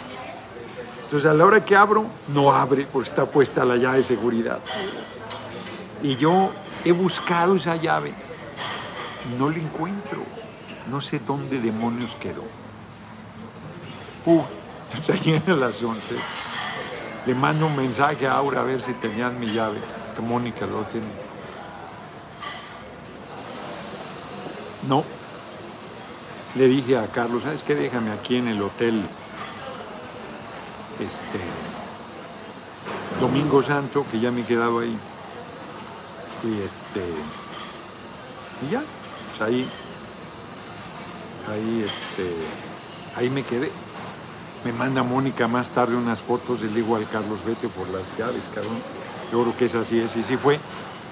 [1.04, 4.60] Entonces a la hora que abro, no abre porque está puesta la llave de seguridad.
[6.03, 6.53] Y yo
[6.84, 8.14] he buscado esa llave,
[9.38, 10.22] no la encuentro.
[10.90, 12.44] No sé dónde demonios quedó.
[14.24, 14.42] Uh,
[15.12, 16.14] ayer a las 11
[17.26, 19.78] le mando un mensaje a Aura a ver si tenían mi llave,
[20.16, 21.07] que Mónica lo tiene.
[24.88, 25.05] No.
[26.55, 27.74] Le dije a Carlos, ¿sabes qué?
[27.74, 29.03] Déjame aquí en el hotel
[30.99, 31.38] este
[33.20, 34.99] Domingo Santo, que ya me he quedado ahí.
[36.45, 37.03] Y este
[38.66, 38.82] y ya,
[39.30, 39.68] pues ahí
[41.49, 42.34] ahí este
[43.16, 43.70] ahí me quedé.
[44.64, 48.43] Me manda Mónica más tarde unas fotos, le digo al Carlos, vete por las llaves,
[48.55, 48.82] cabrón.
[49.30, 50.59] Yo creo que es así, es, y sí fue.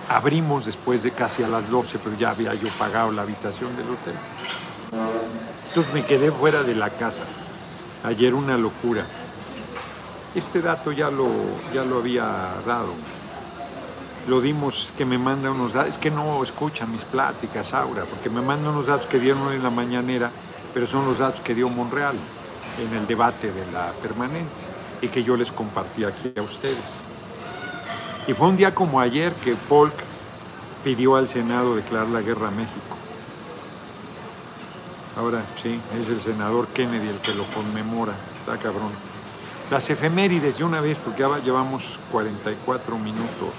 [0.08, 3.86] Abrimos después de casi a las 12, pero ya había yo pagado la habitación del
[3.86, 4.14] hotel.
[5.68, 7.22] Entonces me quedé fuera de la casa.
[8.02, 9.06] Ayer una locura.
[10.34, 11.28] Este dato ya lo,
[11.72, 12.24] ya lo había
[12.66, 12.94] dado.
[14.28, 15.92] Lo dimos, que me manda unos datos.
[15.92, 19.62] Es que no escucha mis pláticas, Aura, porque me manda unos datos que dieron en
[19.62, 20.30] la mañanera,
[20.74, 22.16] pero son los datos que dio Monreal
[22.80, 24.68] en el debate de la permanencia
[25.00, 27.00] y que yo les compartí aquí a ustedes.
[28.26, 29.94] Y fue un día como ayer que Polk
[30.82, 32.96] pidió al Senado declarar la guerra a México.
[35.16, 38.12] Ahora sí, es el senador Kennedy el que lo conmemora.
[38.40, 38.90] Está cabrón.
[39.70, 43.54] Las efemérides de una vez, porque llevamos 44 minutos.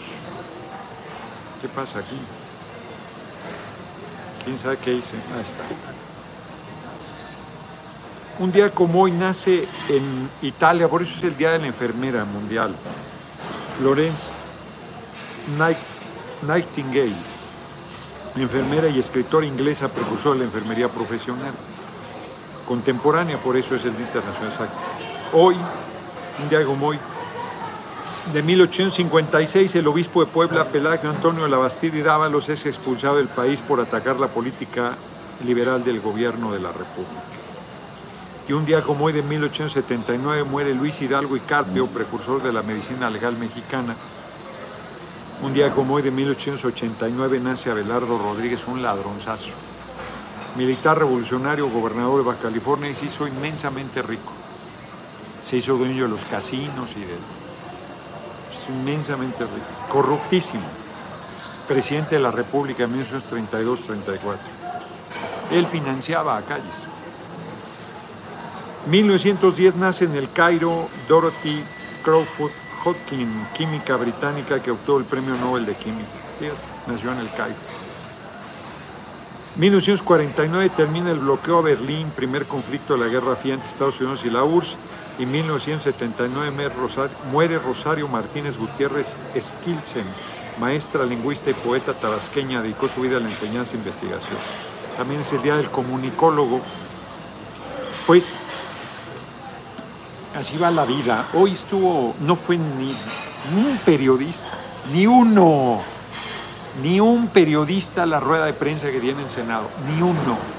[1.61, 2.17] ¿Qué pasa aquí?
[4.45, 5.15] ¿Quién sabe qué hice?
[5.35, 5.63] Ahí está.
[8.39, 12.23] Un día como hoy nace en Italia, por eso es el Día de la Enfermera
[12.23, 12.75] Mundial,
[15.57, 15.77] Night-
[16.45, 17.15] Nightingale.
[18.35, 21.51] enfermera y escritora inglesa precursora de la enfermería profesional.
[22.67, 24.69] Contemporánea, por eso es el Día Internacional.
[25.33, 25.55] Hoy,
[26.43, 26.99] un día como hoy,
[28.33, 33.17] de 1856, el obispo de Puebla, Pelagio Antonio de la Bastida y Dávalos, es expulsado
[33.17, 34.95] del país por atacar la política
[35.45, 37.21] liberal del gobierno de la República.
[38.47, 42.63] Y un día como hoy de 1879 muere Luis Hidalgo y Carpio, precursor de la
[42.63, 43.95] medicina legal mexicana.
[45.41, 49.51] Un día como hoy de 1889 nace Abelardo Rodríguez, un ladronzazo.
[50.57, 54.33] Militar revolucionario, gobernador de Baja California y se hizo inmensamente rico.
[55.49, 57.46] Se hizo dueño de los casinos y de...
[58.69, 59.65] Inmensamente rico.
[59.89, 60.63] Corruptísimo.
[61.67, 64.37] Presidente de la República en 1932-34.
[65.51, 66.75] Él financiaba a calles.
[68.87, 71.61] 1910 nace en el Cairo Dorothy
[72.03, 72.51] Crawford
[72.85, 76.07] Hodgkin, química británica que obtuvo el Premio Nobel de Química.
[76.87, 77.55] nació en el Cairo.
[79.57, 84.21] 1949 termina el bloqueo a Berlín, primer conflicto de la Guerra Fría entre Estados Unidos
[84.23, 84.75] y la URSS.
[85.19, 86.69] Y 1979
[87.31, 90.05] muere Rosario Martínez Gutiérrez Skilsen,
[90.59, 94.37] maestra, lingüista y poeta tabasqueña, dedicó su vida a la enseñanza e investigación.
[94.95, 96.61] También es el día del comunicólogo.
[98.05, 98.37] Pues
[100.35, 101.25] así va la vida.
[101.33, 102.95] Hoy estuvo, no fue ni,
[103.55, 104.47] un periodista,
[104.93, 105.81] ni uno,
[106.81, 110.56] ni un periodista a la rueda de prensa que tiene el Senado, ni uno.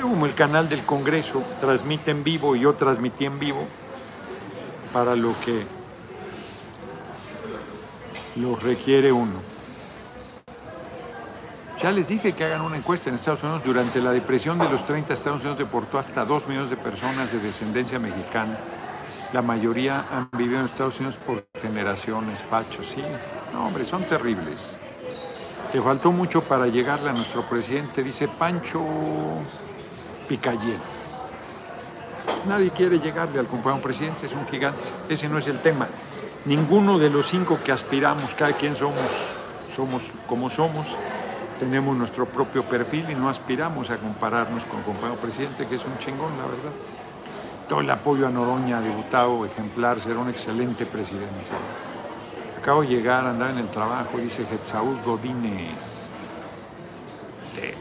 [0.00, 3.66] Como el canal del Congreso transmite en vivo y yo transmití en vivo,
[4.92, 5.66] para lo que
[8.36, 9.54] lo requiere uno.
[11.82, 13.64] Ya les dije que hagan una encuesta en Estados Unidos.
[13.64, 17.40] Durante la depresión de los 30, Estados Unidos deportó hasta 2 millones de personas de
[17.40, 18.56] descendencia mexicana.
[19.32, 23.02] La mayoría han vivido en Estados Unidos por generaciones, pachos, sí.
[23.52, 24.78] No, hombre, son terribles.
[25.72, 28.80] Te faltó mucho para llegarle a nuestro presidente, dice Pancho
[30.28, 30.78] Picayel.
[32.46, 34.88] Nadie quiere llegarle al compañero presidente, es un gigante.
[35.08, 35.88] Ese no es el tema.
[36.44, 38.98] Ninguno de los cinco que aspiramos, cada quien somos,
[39.74, 40.86] somos como somos,
[41.58, 45.84] tenemos nuestro propio perfil y no aspiramos a compararnos con el compañero presidente, que es
[45.84, 46.72] un chingón, la verdad.
[47.68, 51.40] Todo el apoyo a Noroña, diputado ejemplar, será un excelente presidente.
[52.58, 56.03] Acabo de llegar, andar en el trabajo, dice Getsaúl Godínez.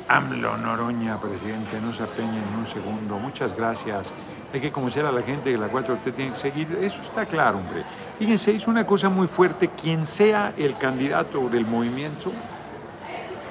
[0.08, 3.18] AMLO Noroña, presidente, no se apeña en un segundo.
[3.18, 4.12] Muchas gracias.
[4.54, 6.68] Hay que conocer a la gente que la 4 usted tiene que seguir.
[6.82, 7.84] Eso está claro, hombre.
[8.20, 9.70] Fíjense, es una cosa muy fuerte.
[9.70, 12.32] Quien sea el candidato del movimiento,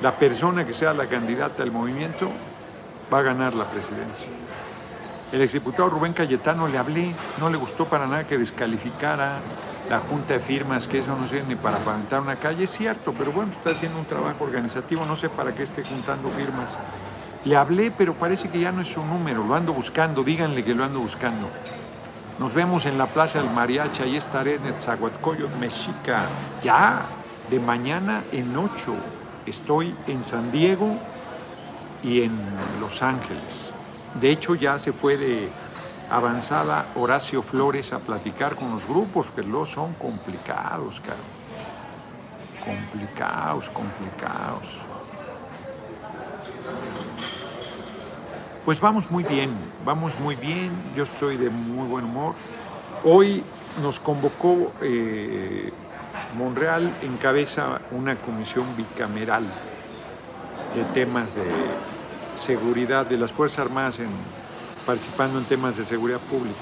[0.00, 2.30] la persona que sea la candidata del movimiento
[3.12, 4.28] va a ganar la presidencia.
[5.32, 9.38] El exdiputado Rubén Cayetano le hablé, no le gustó para nada que descalificara
[9.92, 13.12] la junta de firmas, que eso no sirve ni para pavimentar una calle, es cierto,
[13.12, 16.78] pero bueno, está haciendo un trabajo organizativo, no sé para qué esté juntando firmas.
[17.44, 20.74] Le hablé, pero parece que ya no es su número, lo ando buscando, díganle que
[20.74, 21.46] lo ando buscando.
[22.38, 26.24] Nos vemos en la Plaza del Mariachi, ahí estaré en Etzahuatcoyo, Mexica,
[26.64, 27.02] ya,
[27.50, 28.94] de mañana en ocho.
[29.44, 30.96] Estoy en San Diego
[32.02, 32.32] y en
[32.80, 33.72] Los Ángeles.
[34.18, 35.50] De hecho, ya se fue de
[36.12, 41.16] avanzada Horacio Flores a platicar con los grupos, que los son complicados, caro.
[42.62, 44.76] Complicados, complicados.
[48.66, 49.50] Pues vamos muy bien,
[49.86, 52.34] vamos muy bien, yo estoy de muy buen humor.
[53.04, 53.42] Hoy
[53.82, 55.72] nos convocó eh,
[56.36, 59.44] Monreal encabeza una comisión bicameral
[60.74, 61.42] de temas de
[62.36, 63.98] seguridad de las Fuerzas Armadas
[64.86, 66.58] participando en temas de seguridad pública.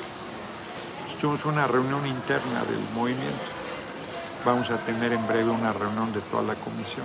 [1.20, 3.44] Tuvimos una reunión interna del movimiento.
[4.44, 7.04] Vamos a tener en breve una reunión de toda la comisión,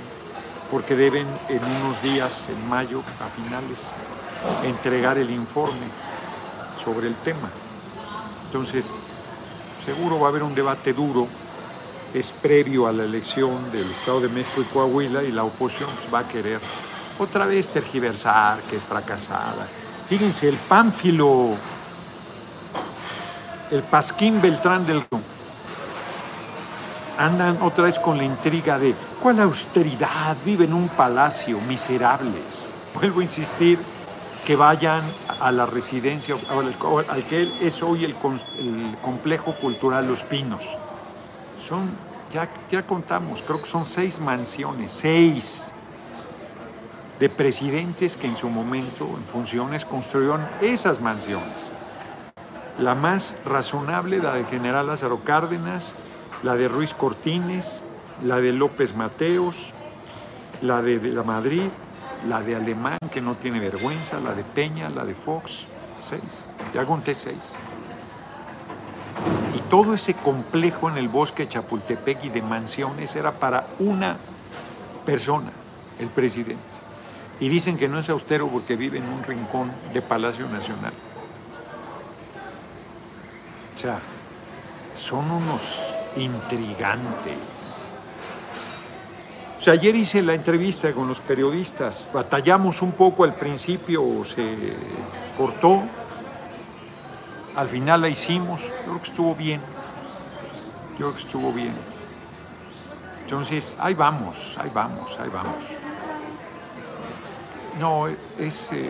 [0.71, 3.79] porque deben en unos días, en mayo, a finales,
[4.63, 5.87] entregar el informe
[6.81, 7.49] sobre el tema.
[8.45, 8.85] Entonces,
[9.85, 11.27] seguro va a haber un debate duro
[12.13, 16.13] es previo a la elección del Estado de México y Coahuila y la oposición pues,
[16.13, 16.61] va a querer
[17.19, 19.67] otra vez tergiversar, que es fracasada.
[20.09, 21.55] Fíjense, el pánfilo,
[23.71, 25.03] el Pasquín Beltrán del
[27.17, 32.43] andan otra vez con la intriga de cuál austeridad, vive en un palacio, miserables.
[32.93, 33.79] Vuelvo a insistir
[34.45, 35.01] que vayan
[35.39, 38.15] a la residencia, al, que es hoy el,
[38.59, 40.63] el complejo cultural Los Pinos.
[41.67, 41.89] Son,
[42.31, 45.73] ya, ya contamos, creo que son seis mansiones, seis
[47.19, 51.71] de presidentes que en su momento, en funciones, construyeron esas mansiones.
[52.79, 55.93] La más razonable, la de General Lázaro Cárdenas,
[56.43, 57.81] la de Ruiz Cortines,
[58.23, 59.73] la de López Mateos,
[60.61, 61.69] la de, la Madrid,
[62.27, 65.67] la de Alemán, que no tiene vergüenza, la de Peña, la de Fox,
[66.01, 66.21] seis.
[66.73, 67.55] Ya conté seis.
[69.55, 74.17] Y todo ese complejo en el bosque Chapultepec y de mansiones era para una
[75.05, 75.51] persona,
[75.99, 76.74] el presidente.
[77.39, 80.93] Y dicen que no es austero porque vive en un rincón de Palacio Nacional.
[83.75, 83.99] O sea,
[84.97, 85.61] son unos
[86.15, 87.37] intrigantes.
[89.57, 94.75] O sea, ayer hice la entrevista con los periodistas, batallamos un poco al principio, se
[95.35, 95.81] cortó,
[97.55, 99.61] al final la hicimos, yo creo que estuvo bien,
[100.91, 101.73] yo creo que estuvo bien.
[103.23, 105.84] Entonces, ahí vamos, ahí vamos, ahí vamos.
[107.79, 108.69] No, es...
[108.71, 108.89] eh,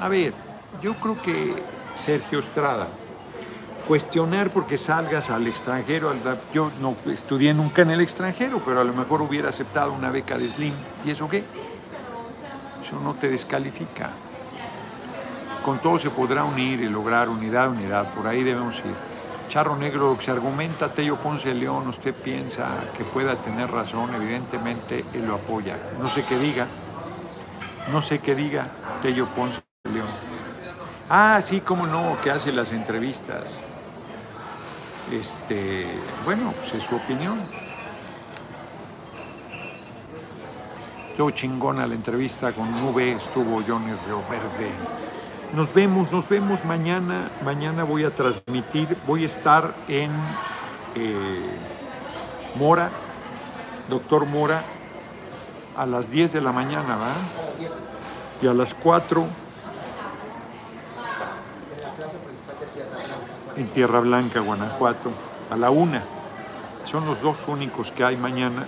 [0.00, 0.32] a ver,
[0.82, 1.54] yo creo que
[1.96, 2.88] Sergio Estrada,
[3.86, 6.12] cuestionar porque salgas al extranjero,
[6.52, 10.36] yo no estudié nunca en el extranjero, pero a lo mejor hubiera aceptado una beca
[10.38, 10.74] de Slim.
[11.04, 11.44] ¿Y eso qué?
[12.82, 14.10] Eso no te descalifica.
[15.64, 18.12] Con todo se podrá unir y lograr unidad, unidad.
[18.14, 19.11] Por ahí debemos ir.
[19.52, 25.26] Charro Negro, se argumenta Tello Ponce León, usted piensa que pueda tener razón, evidentemente él
[25.26, 25.76] lo apoya.
[26.00, 26.66] No sé qué diga,
[27.92, 28.68] no sé qué diga
[29.02, 29.60] Tello Ponce
[29.92, 30.08] León.
[31.10, 33.58] Ah, sí, cómo no, que hace las entrevistas.
[35.12, 35.86] Este,
[36.24, 37.38] bueno, pues es su opinión.
[41.10, 44.72] Estuvo chingona la entrevista con Nube, estuvo Johnny Río Verde.
[45.52, 47.30] Nos vemos, nos vemos mañana.
[47.44, 50.10] Mañana voy a transmitir, voy a estar en
[50.94, 51.58] eh,
[52.54, 52.90] Mora,
[53.90, 54.62] doctor Mora,
[55.76, 57.12] a las 10 de la mañana, ¿va?
[58.40, 59.26] Y a las 4
[63.56, 65.10] en Tierra Blanca, Guanajuato,
[65.50, 66.00] a la 1.
[66.84, 68.66] Son los dos únicos que hay mañana.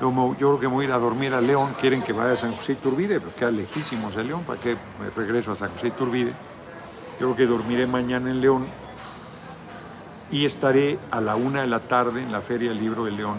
[0.00, 1.74] Yo, creo que voy a ir a dormir a León.
[1.80, 4.44] Quieren que vaya a San José Iturbide, pero queda lejísimos de León.
[4.44, 4.76] ¿Para qué
[5.14, 6.32] regreso a San José Iturbide?
[7.18, 8.66] Yo creo que dormiré mañana en León
[10.30, 13.38] y estaré a la una de la tarde en la Feria del Libro de León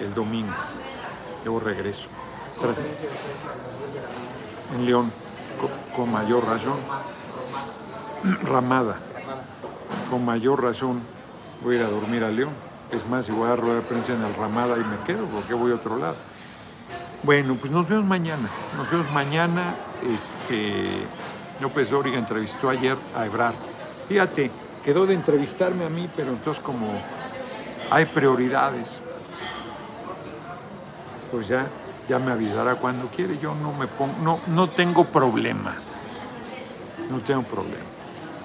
[0.00, 0.54] el domingo.
[1.44, 2.08] Luego regreso.
[2.60, 2.78] Tras-
[4.74, 5.12] en León,
[5.60, 6.78] co- con, mayor razón.
[8.44, 8.96] Ramada,
[10.10, 11.02] con mayor razón
[11.62, 12.67] voy a ir a dormir a León.
[12.92, 15.52] Es más, si voy a rueda de prensa en el Ramada y me quedo, porque
[15.54, 16.16] voy a otro lado.
[17.22, 18.48] Bueno, pues nos vemos mañana.
[18.76, 19.74] Nos vemos mañana.
[20.02, 20.86] Este,
[21.60, 23.54] López Dóriga entrevistó ayer a Ebrard.
[24.08, 24.50] Fíjate,
[24.84, 26.86] quedó de entrevistarme a mí, pero entonces como
[27.90, 28.88] hay prioridades,
[31.30, 31.66] pues ya,
[32.08, 33.38] ya me avisará cuando quiere.
[33.38, 35.74] Yo no me pongo, no, no tengo problema.
[37.10, 37.84] No tengo problema.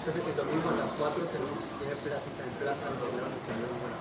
[0.05, 3.92] Jefe, domingo a las 4 tenemos tiene plática en Plaza de.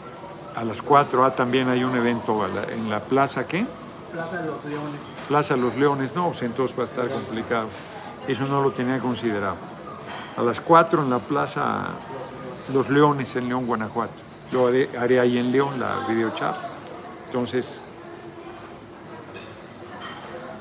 [0.54, 3.66] A las 4 ah, también hay un evento en la plaza, ¿qué?
[4.12, 5.00] Plaza de los Leones.
[5.26, 7.68] Plaza Los Leones, no, pues entonces va a estar complicado.
[8.28, 9.56] Eso no lo tenía considerado.
[10.36, 11.86] A las 4 en la Plaza
[12.74, 14.12] Los Leones en León, Guanajuato.
[14.50, 16.56] Yo haré, haré ahí en León la videochat.
[17.26, 17.80] Entonces,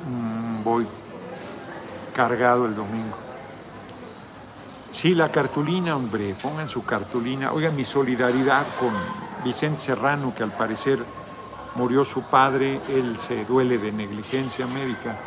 [0.07, 0.87] mm, voy
[2.15, 3.17] cargado el domingo.
[4.93, 7.51] Sí, la cartulina, hombre, pongan su cartulina.
[7.51, 8.93] Oigan, mi solidaridad con
[9.43, 11.03] Vicente Serrano, que al parecer
[11.75, 15.17] murió su padre, él se duele de negligencia médica.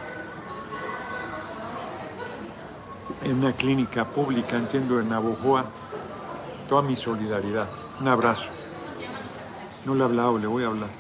[3.22, 5.64] En una clínica pública, entiendo, en Navojoa.
[6.68, 7.68] Toda mi solidaridad.
[8.00, 8.50] Un abrazo.
[9.84, 10.90] No le he hablado, le voy a hablar.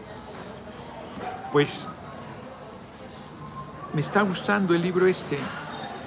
[1.52, 1.88] Pues
[3.92, 5.38] me está gustando el libro este.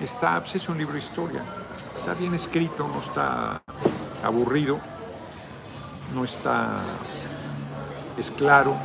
[0.02, 1.42] Está, pues es un libro de historia.
[1.98, 3.62] Está bien escrito, no está
[4.24, 4.80] aburrido,
[6.14, 6.78] no está,
[8.18, 8.76] es claro.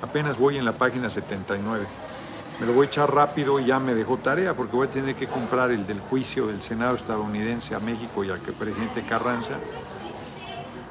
[0.00, 1.86] Apenas voy en la página 79.
[2.60, 5.14] Me lo voy a echar rápido y ya me dejó tarea porque voy a tener
[5.14, 9.54] que comprar el del juicio del Senado estadounidense a México y al presidente Carranza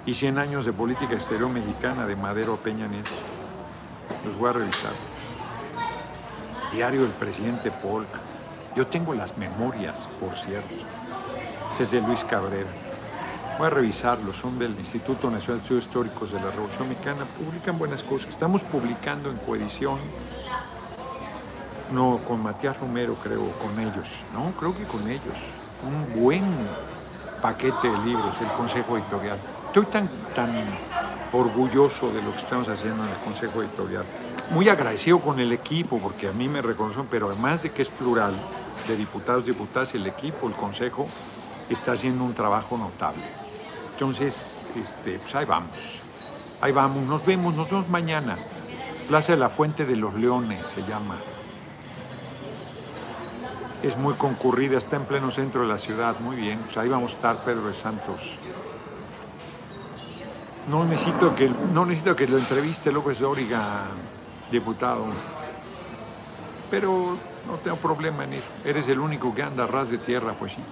[0.06, 3.12] y 100 años de política exterior mexicana de Madero a Peña Nieto.
[4.26, 4.92] Los voy a revisar.
[6.72, 8.08] Diario del presidente Polk.
[8.76, 10.74] Yo tengo las memorias, por cierto.
[11.72, 12.70] Este es de Luis Cabrera.
[13.62, 17.28] Voy a revisarlos, son del Instituto Nacional de Estudios Históricos de la Revolución Mexicana.
[17.38, 18.30] Publican buenas cosas.
[18.30, 20.00] Estamos publicando en coedición,
[21.92, 24.08] no con Matías Romero, creo, con ellos.
[24.34, 25.36] No, creo que con ellos.
[25.86, 26.44] Un buen
[27.40, 29.38] paquete de libros, el Consejo Editorial.
[29.68, 30.50] Estoy tan, tan
[31.32, 34.06] orgulloso de lo que estamos haciendo en el Consejo Editorial.
[34.50, 37.92] Muy agradecido con el equipo, porque a mí me reconocen, pero además de que es
[37.92, 38.34] plural,
[38.88, 41.06] de diputados, diputadas, el equipo, el Consejo,
[41.70, 43.41] está haciendo un trabajo notable.
[44.02, 45.78] Entonces, este, pues ahí vamos.
[46.60, 48.36] Ahí vamos, nos vemos, nos vemos mañana.
[49.08, 51.18] Plaza de la Fuente de los Leones se llama.
[53.84, 56.58] Es muy concurrida, está en pleno centro de la ciudad, muy bien.
[56.62, 58.38] Pues ahí vamos a estar, Pedro de Santos.
[60.68, 63.84] No necesito que, no necesito que lo entreviste López Dóriga,
[64.52, 65.06] diputado.
[66.72, 68.44] Pero no tengo problema en ir.
[68.66, 70.64] Eres el único que anda a ras de tierra, pues sí.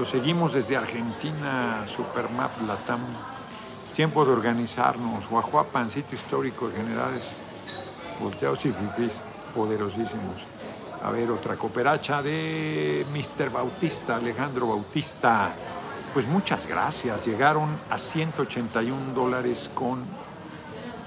[0.00, 3.00] Lo seguimos desde Argentina, Supermap Latam.
[3.84, 5.28] Es tiempo de organizarnos.
[5.28, 7.22] Guajuapan, sitio histórico de generales
[8.18, 9.12] volteados y fifís,
[9.54, 10.36] poderosísimos.
[11.04, 13.50] A ver, otra cooperacha de Mr.
[13.50, 15.52] Bautista, Alejandro Bautista.
[16.14, 17.26] Pues muchas gracias.
[17.26, 20.02] Llegaron a 181 dólares con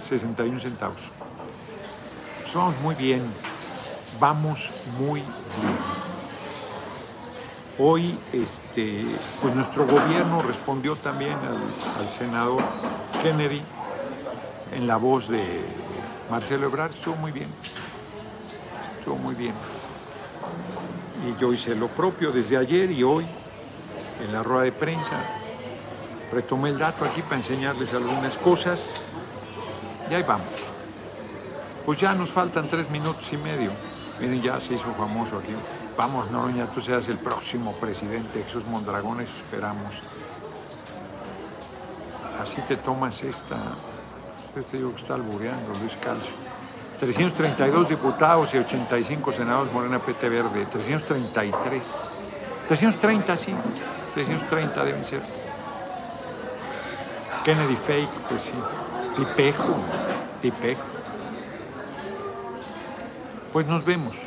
[0.07, 0.99] 61 centavos.
[2.43, 3.23] Pues vamos muy bien.
[4.19, 4.69] Vamos
[4.99, 6.12] muy bien.
[7.79, 9.03] Hoy, este,
[9.41, 12.61] pues nuestro gobierno respondió también al, al senador
[13.21, 13.63] Kennedy
[14.75, 15.43] en la voz de
[16.29, 16.91] Marcelo Ebrard.
[16.91, 17.49] Estuvo muy bien.
[18.99, 19.53] Estuvo muy bien.
[21.27, 23.25] Y yo hice lo propio desde ayer y hoy
[24.23, 25.23] en la rueda de prensa.
[26.31, 29.03] Retomé el dato aquí para enseñarles algunas cosas.
[30.11, 30.47] Y ahí vamos.
[31.85, 33.71] Pues ya nos faltan tres minutos y medio.
[34.19, 35.53] Miren, ya se hizo famoso aquí.
[35.97, 40.01] Vamos, Noroña, tú seas el próximo presidente de Jesús Mondragones, esperamos.
[42.41, 43.57] Así te tomas esta.
[44.55, 46.31] Este digo que está albureando, Luis Calcio.
[46.99, 50.65] 332 diputados y 85 senadores Morena PT Verde.
[50.65, 51.85] 333.
[52.67, 53.53] 330, sí.
[54.15, 55.21] 330 deben ser.
[57.43, 58.53] Kennedy Fake, pues sí.
[59.15, 59.75] Tipejo,
[60.41, 60.85] tipejo.
[63.51, 64.17] Pues nos vemos.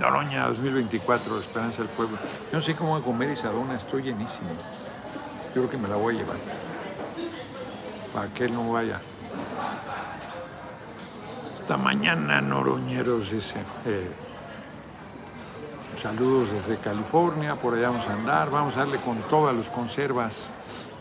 [0.00, 2.16] Noroña 2024, Esperanza del Pueblo.
[2.50, 4.48] Yo no sé cómo voy a comer Isadona, estoy llenísimo.
[5.54, 6.36] Yo creo que me la voy a llevar.
[8.14, 8.98] Para que él no vaya.
[11.60, 13.58] Hasta mañana, noroñeros, dice.
[13.84, 14.10] Eh,
[16.00, 20.48] saludos desde California, por allá vamos a andar, vamos a darle con todas las conservas.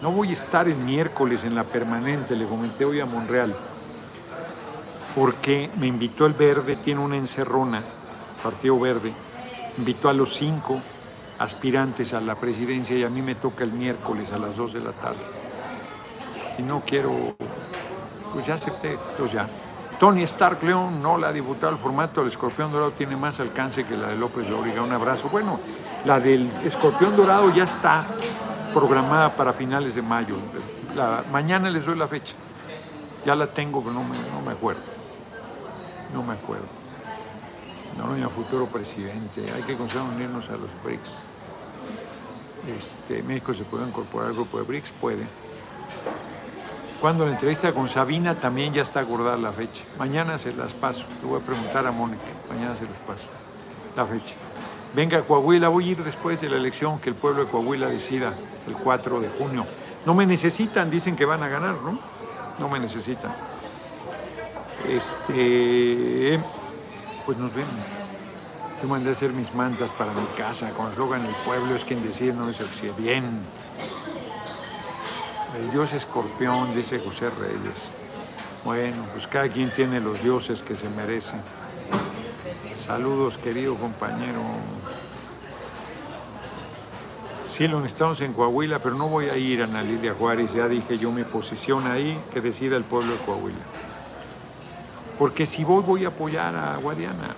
[0.01, 3.55] No voy a estar el miércoles en la permanente, le comenté hoy a Monreal,
[5.15, 7.81] porque me invitó el Verde, tiene una encerrona,
[8.43, 9.13] Partido Verde,
[9.77, 10.81] invitó a los cinco
[11.39, 14.79] aspirantes a la presidencia y a mí me toca el miércoles a las 2 de
[14.81, 15.19] la tarde.
[16.57, 17.11] Y no quiero,
[18.33, 19.49] pues ya acepté, entonces ya.
[19.99, 23.97] Tony Stark León, no la diputada, el formato del Escorpión Dorado tiene más alcance que
[23.97, 24.81] la de López Dóriga.
[24.81, 25.29] Un abrazo.
[25.29, 25.59] Bueno,
[26.05, 28.05] la del Escorpión Dorado ya está
[28.73, 30.37] programada para finales de mayo.
[31.31, 32.33] Mañana les doy la fecha.
[33.25, 34.81] Ya la tengo, pero no me, no me acuerdo.
[36.13, 36.78] No me acuerdo.
[37.99, 39.51] Noroña, futuro presidente.
[39.53, 41.11] Hay que comenzar unirnos a los BRICS.
[42.77, 45.27] Este, México se puede incorporar al grupo de BRICS, puede.
[47.01, 49.83] Cuando la entrevista con Sabina también ya está acordada la fecha.
[49.97, 51.03] Mañana se las paso.
[51.21, 52.23] Le voy a preguntar a Mónica.
[52.49, 53.27] Mañana se las paso.
[53.97, 54.35] La fecha.
[54.95, 57.87] Venga a Coahuila, voy a ir después de la elección que el pueblo de Coahuila
[57.87, 58.33] decida
[58.65, 59.65] el 4 de junio.
[60.05, 61.99] No me necesitan, dicen que van a ganar, ¿no?
[62.59, 63.33] No me necesitan.
[64.87, 66.39] Este,
[67.29, 67.85] pues nos vemos.
[68.81, 72.03] Yo mandé a hacer mis mantas para mi casa con eslogan El pueblo es quien
[72.03, 73.23] decide, no es el bien.
[75.55, 77.83] El dios escorpión, dice José Reyes.
[78.65, 81.39] Bueno, pues cada quien tiene los dioses que se merecen.
[82.83, 84.41] Saludos, querido compañero.
[87.47, 90.51] Sí, lo necesitamos en Coahuila, pero no voy a ir a Ana Lilia Juárez.
[90.51, 93.78] Ya dije yo mi posición ahí, que decida el pueblo de Coahuila.
[95.19, 97.35] Porque si voy, voy a apoyar a Guadiana.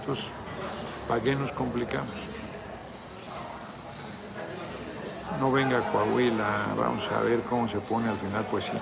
[0.00, 0.24] Entonces,
[1.06, 2.08] ¿para qué nos complicamos?
[5.38, 8.72] No venga Coahuila, vamos a ver cómo se pone al final, pues sí.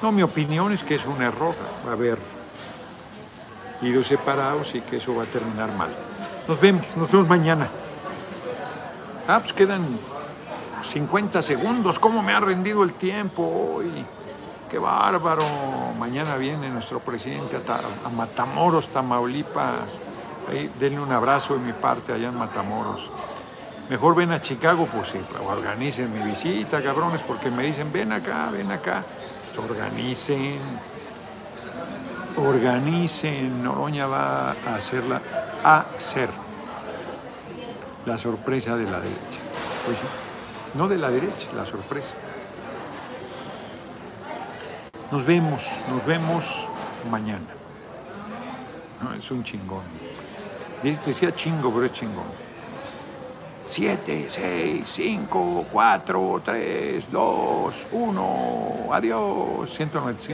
[0.00, 1.54] No, mi opinión es que es un error.
[1.86, 2.18] A haber
[3.82, 5.90] idos separados y que eso va a terminar mal.
[6.48, 7.68] Nos vemos, nos vemos mañana.
[9.28, 9.84] Ah, pues quedan
[10.82, 11.98] 50 segundos.
[11.98, 14.06] ¿Cómo me ha rendido el tiempo hoy?
[14.70, 15.44] ¡Qué bárbaro!
[15.98, 19.90] Mañana viene nuestro presidente a, Ta- a Matamoros, Tamaulipas.
[20.50, 23.08] Ahí, denle un abrazo de mi parte allá en Matamoros.
[23.88, 28.50] Mejor ven a Chicago, pues sí, organicen mi visita, cabrones, porque me dicen, ven acá,
[28.52, 29.04] ven acá.
[29.54, 30.58] Pues organicen,
[32.36, 33.62] organicen.
[33.62, 35.20] Noroña va a hacerla,
[35.64, 36.28] a hacer
[38.04, 39.40] la sorpresa de la derecha.
[39.84, 39.96] Pues
[40.74, 42.08] no de la derecha, la sorpresa.
[45.10, 46.44] Nos vemos, nos vemos
[47.08, 47.46] mañana.
[49.16, 49.84] Es un chingón.
[50.82, 52.24] Decía chingo, pero es chingón.
[53.66, 58.88] 7, 6, 5, 4, 3, 2, 1.
[58.92, 59.70] Adiós.
[59.74, 60.22] 195.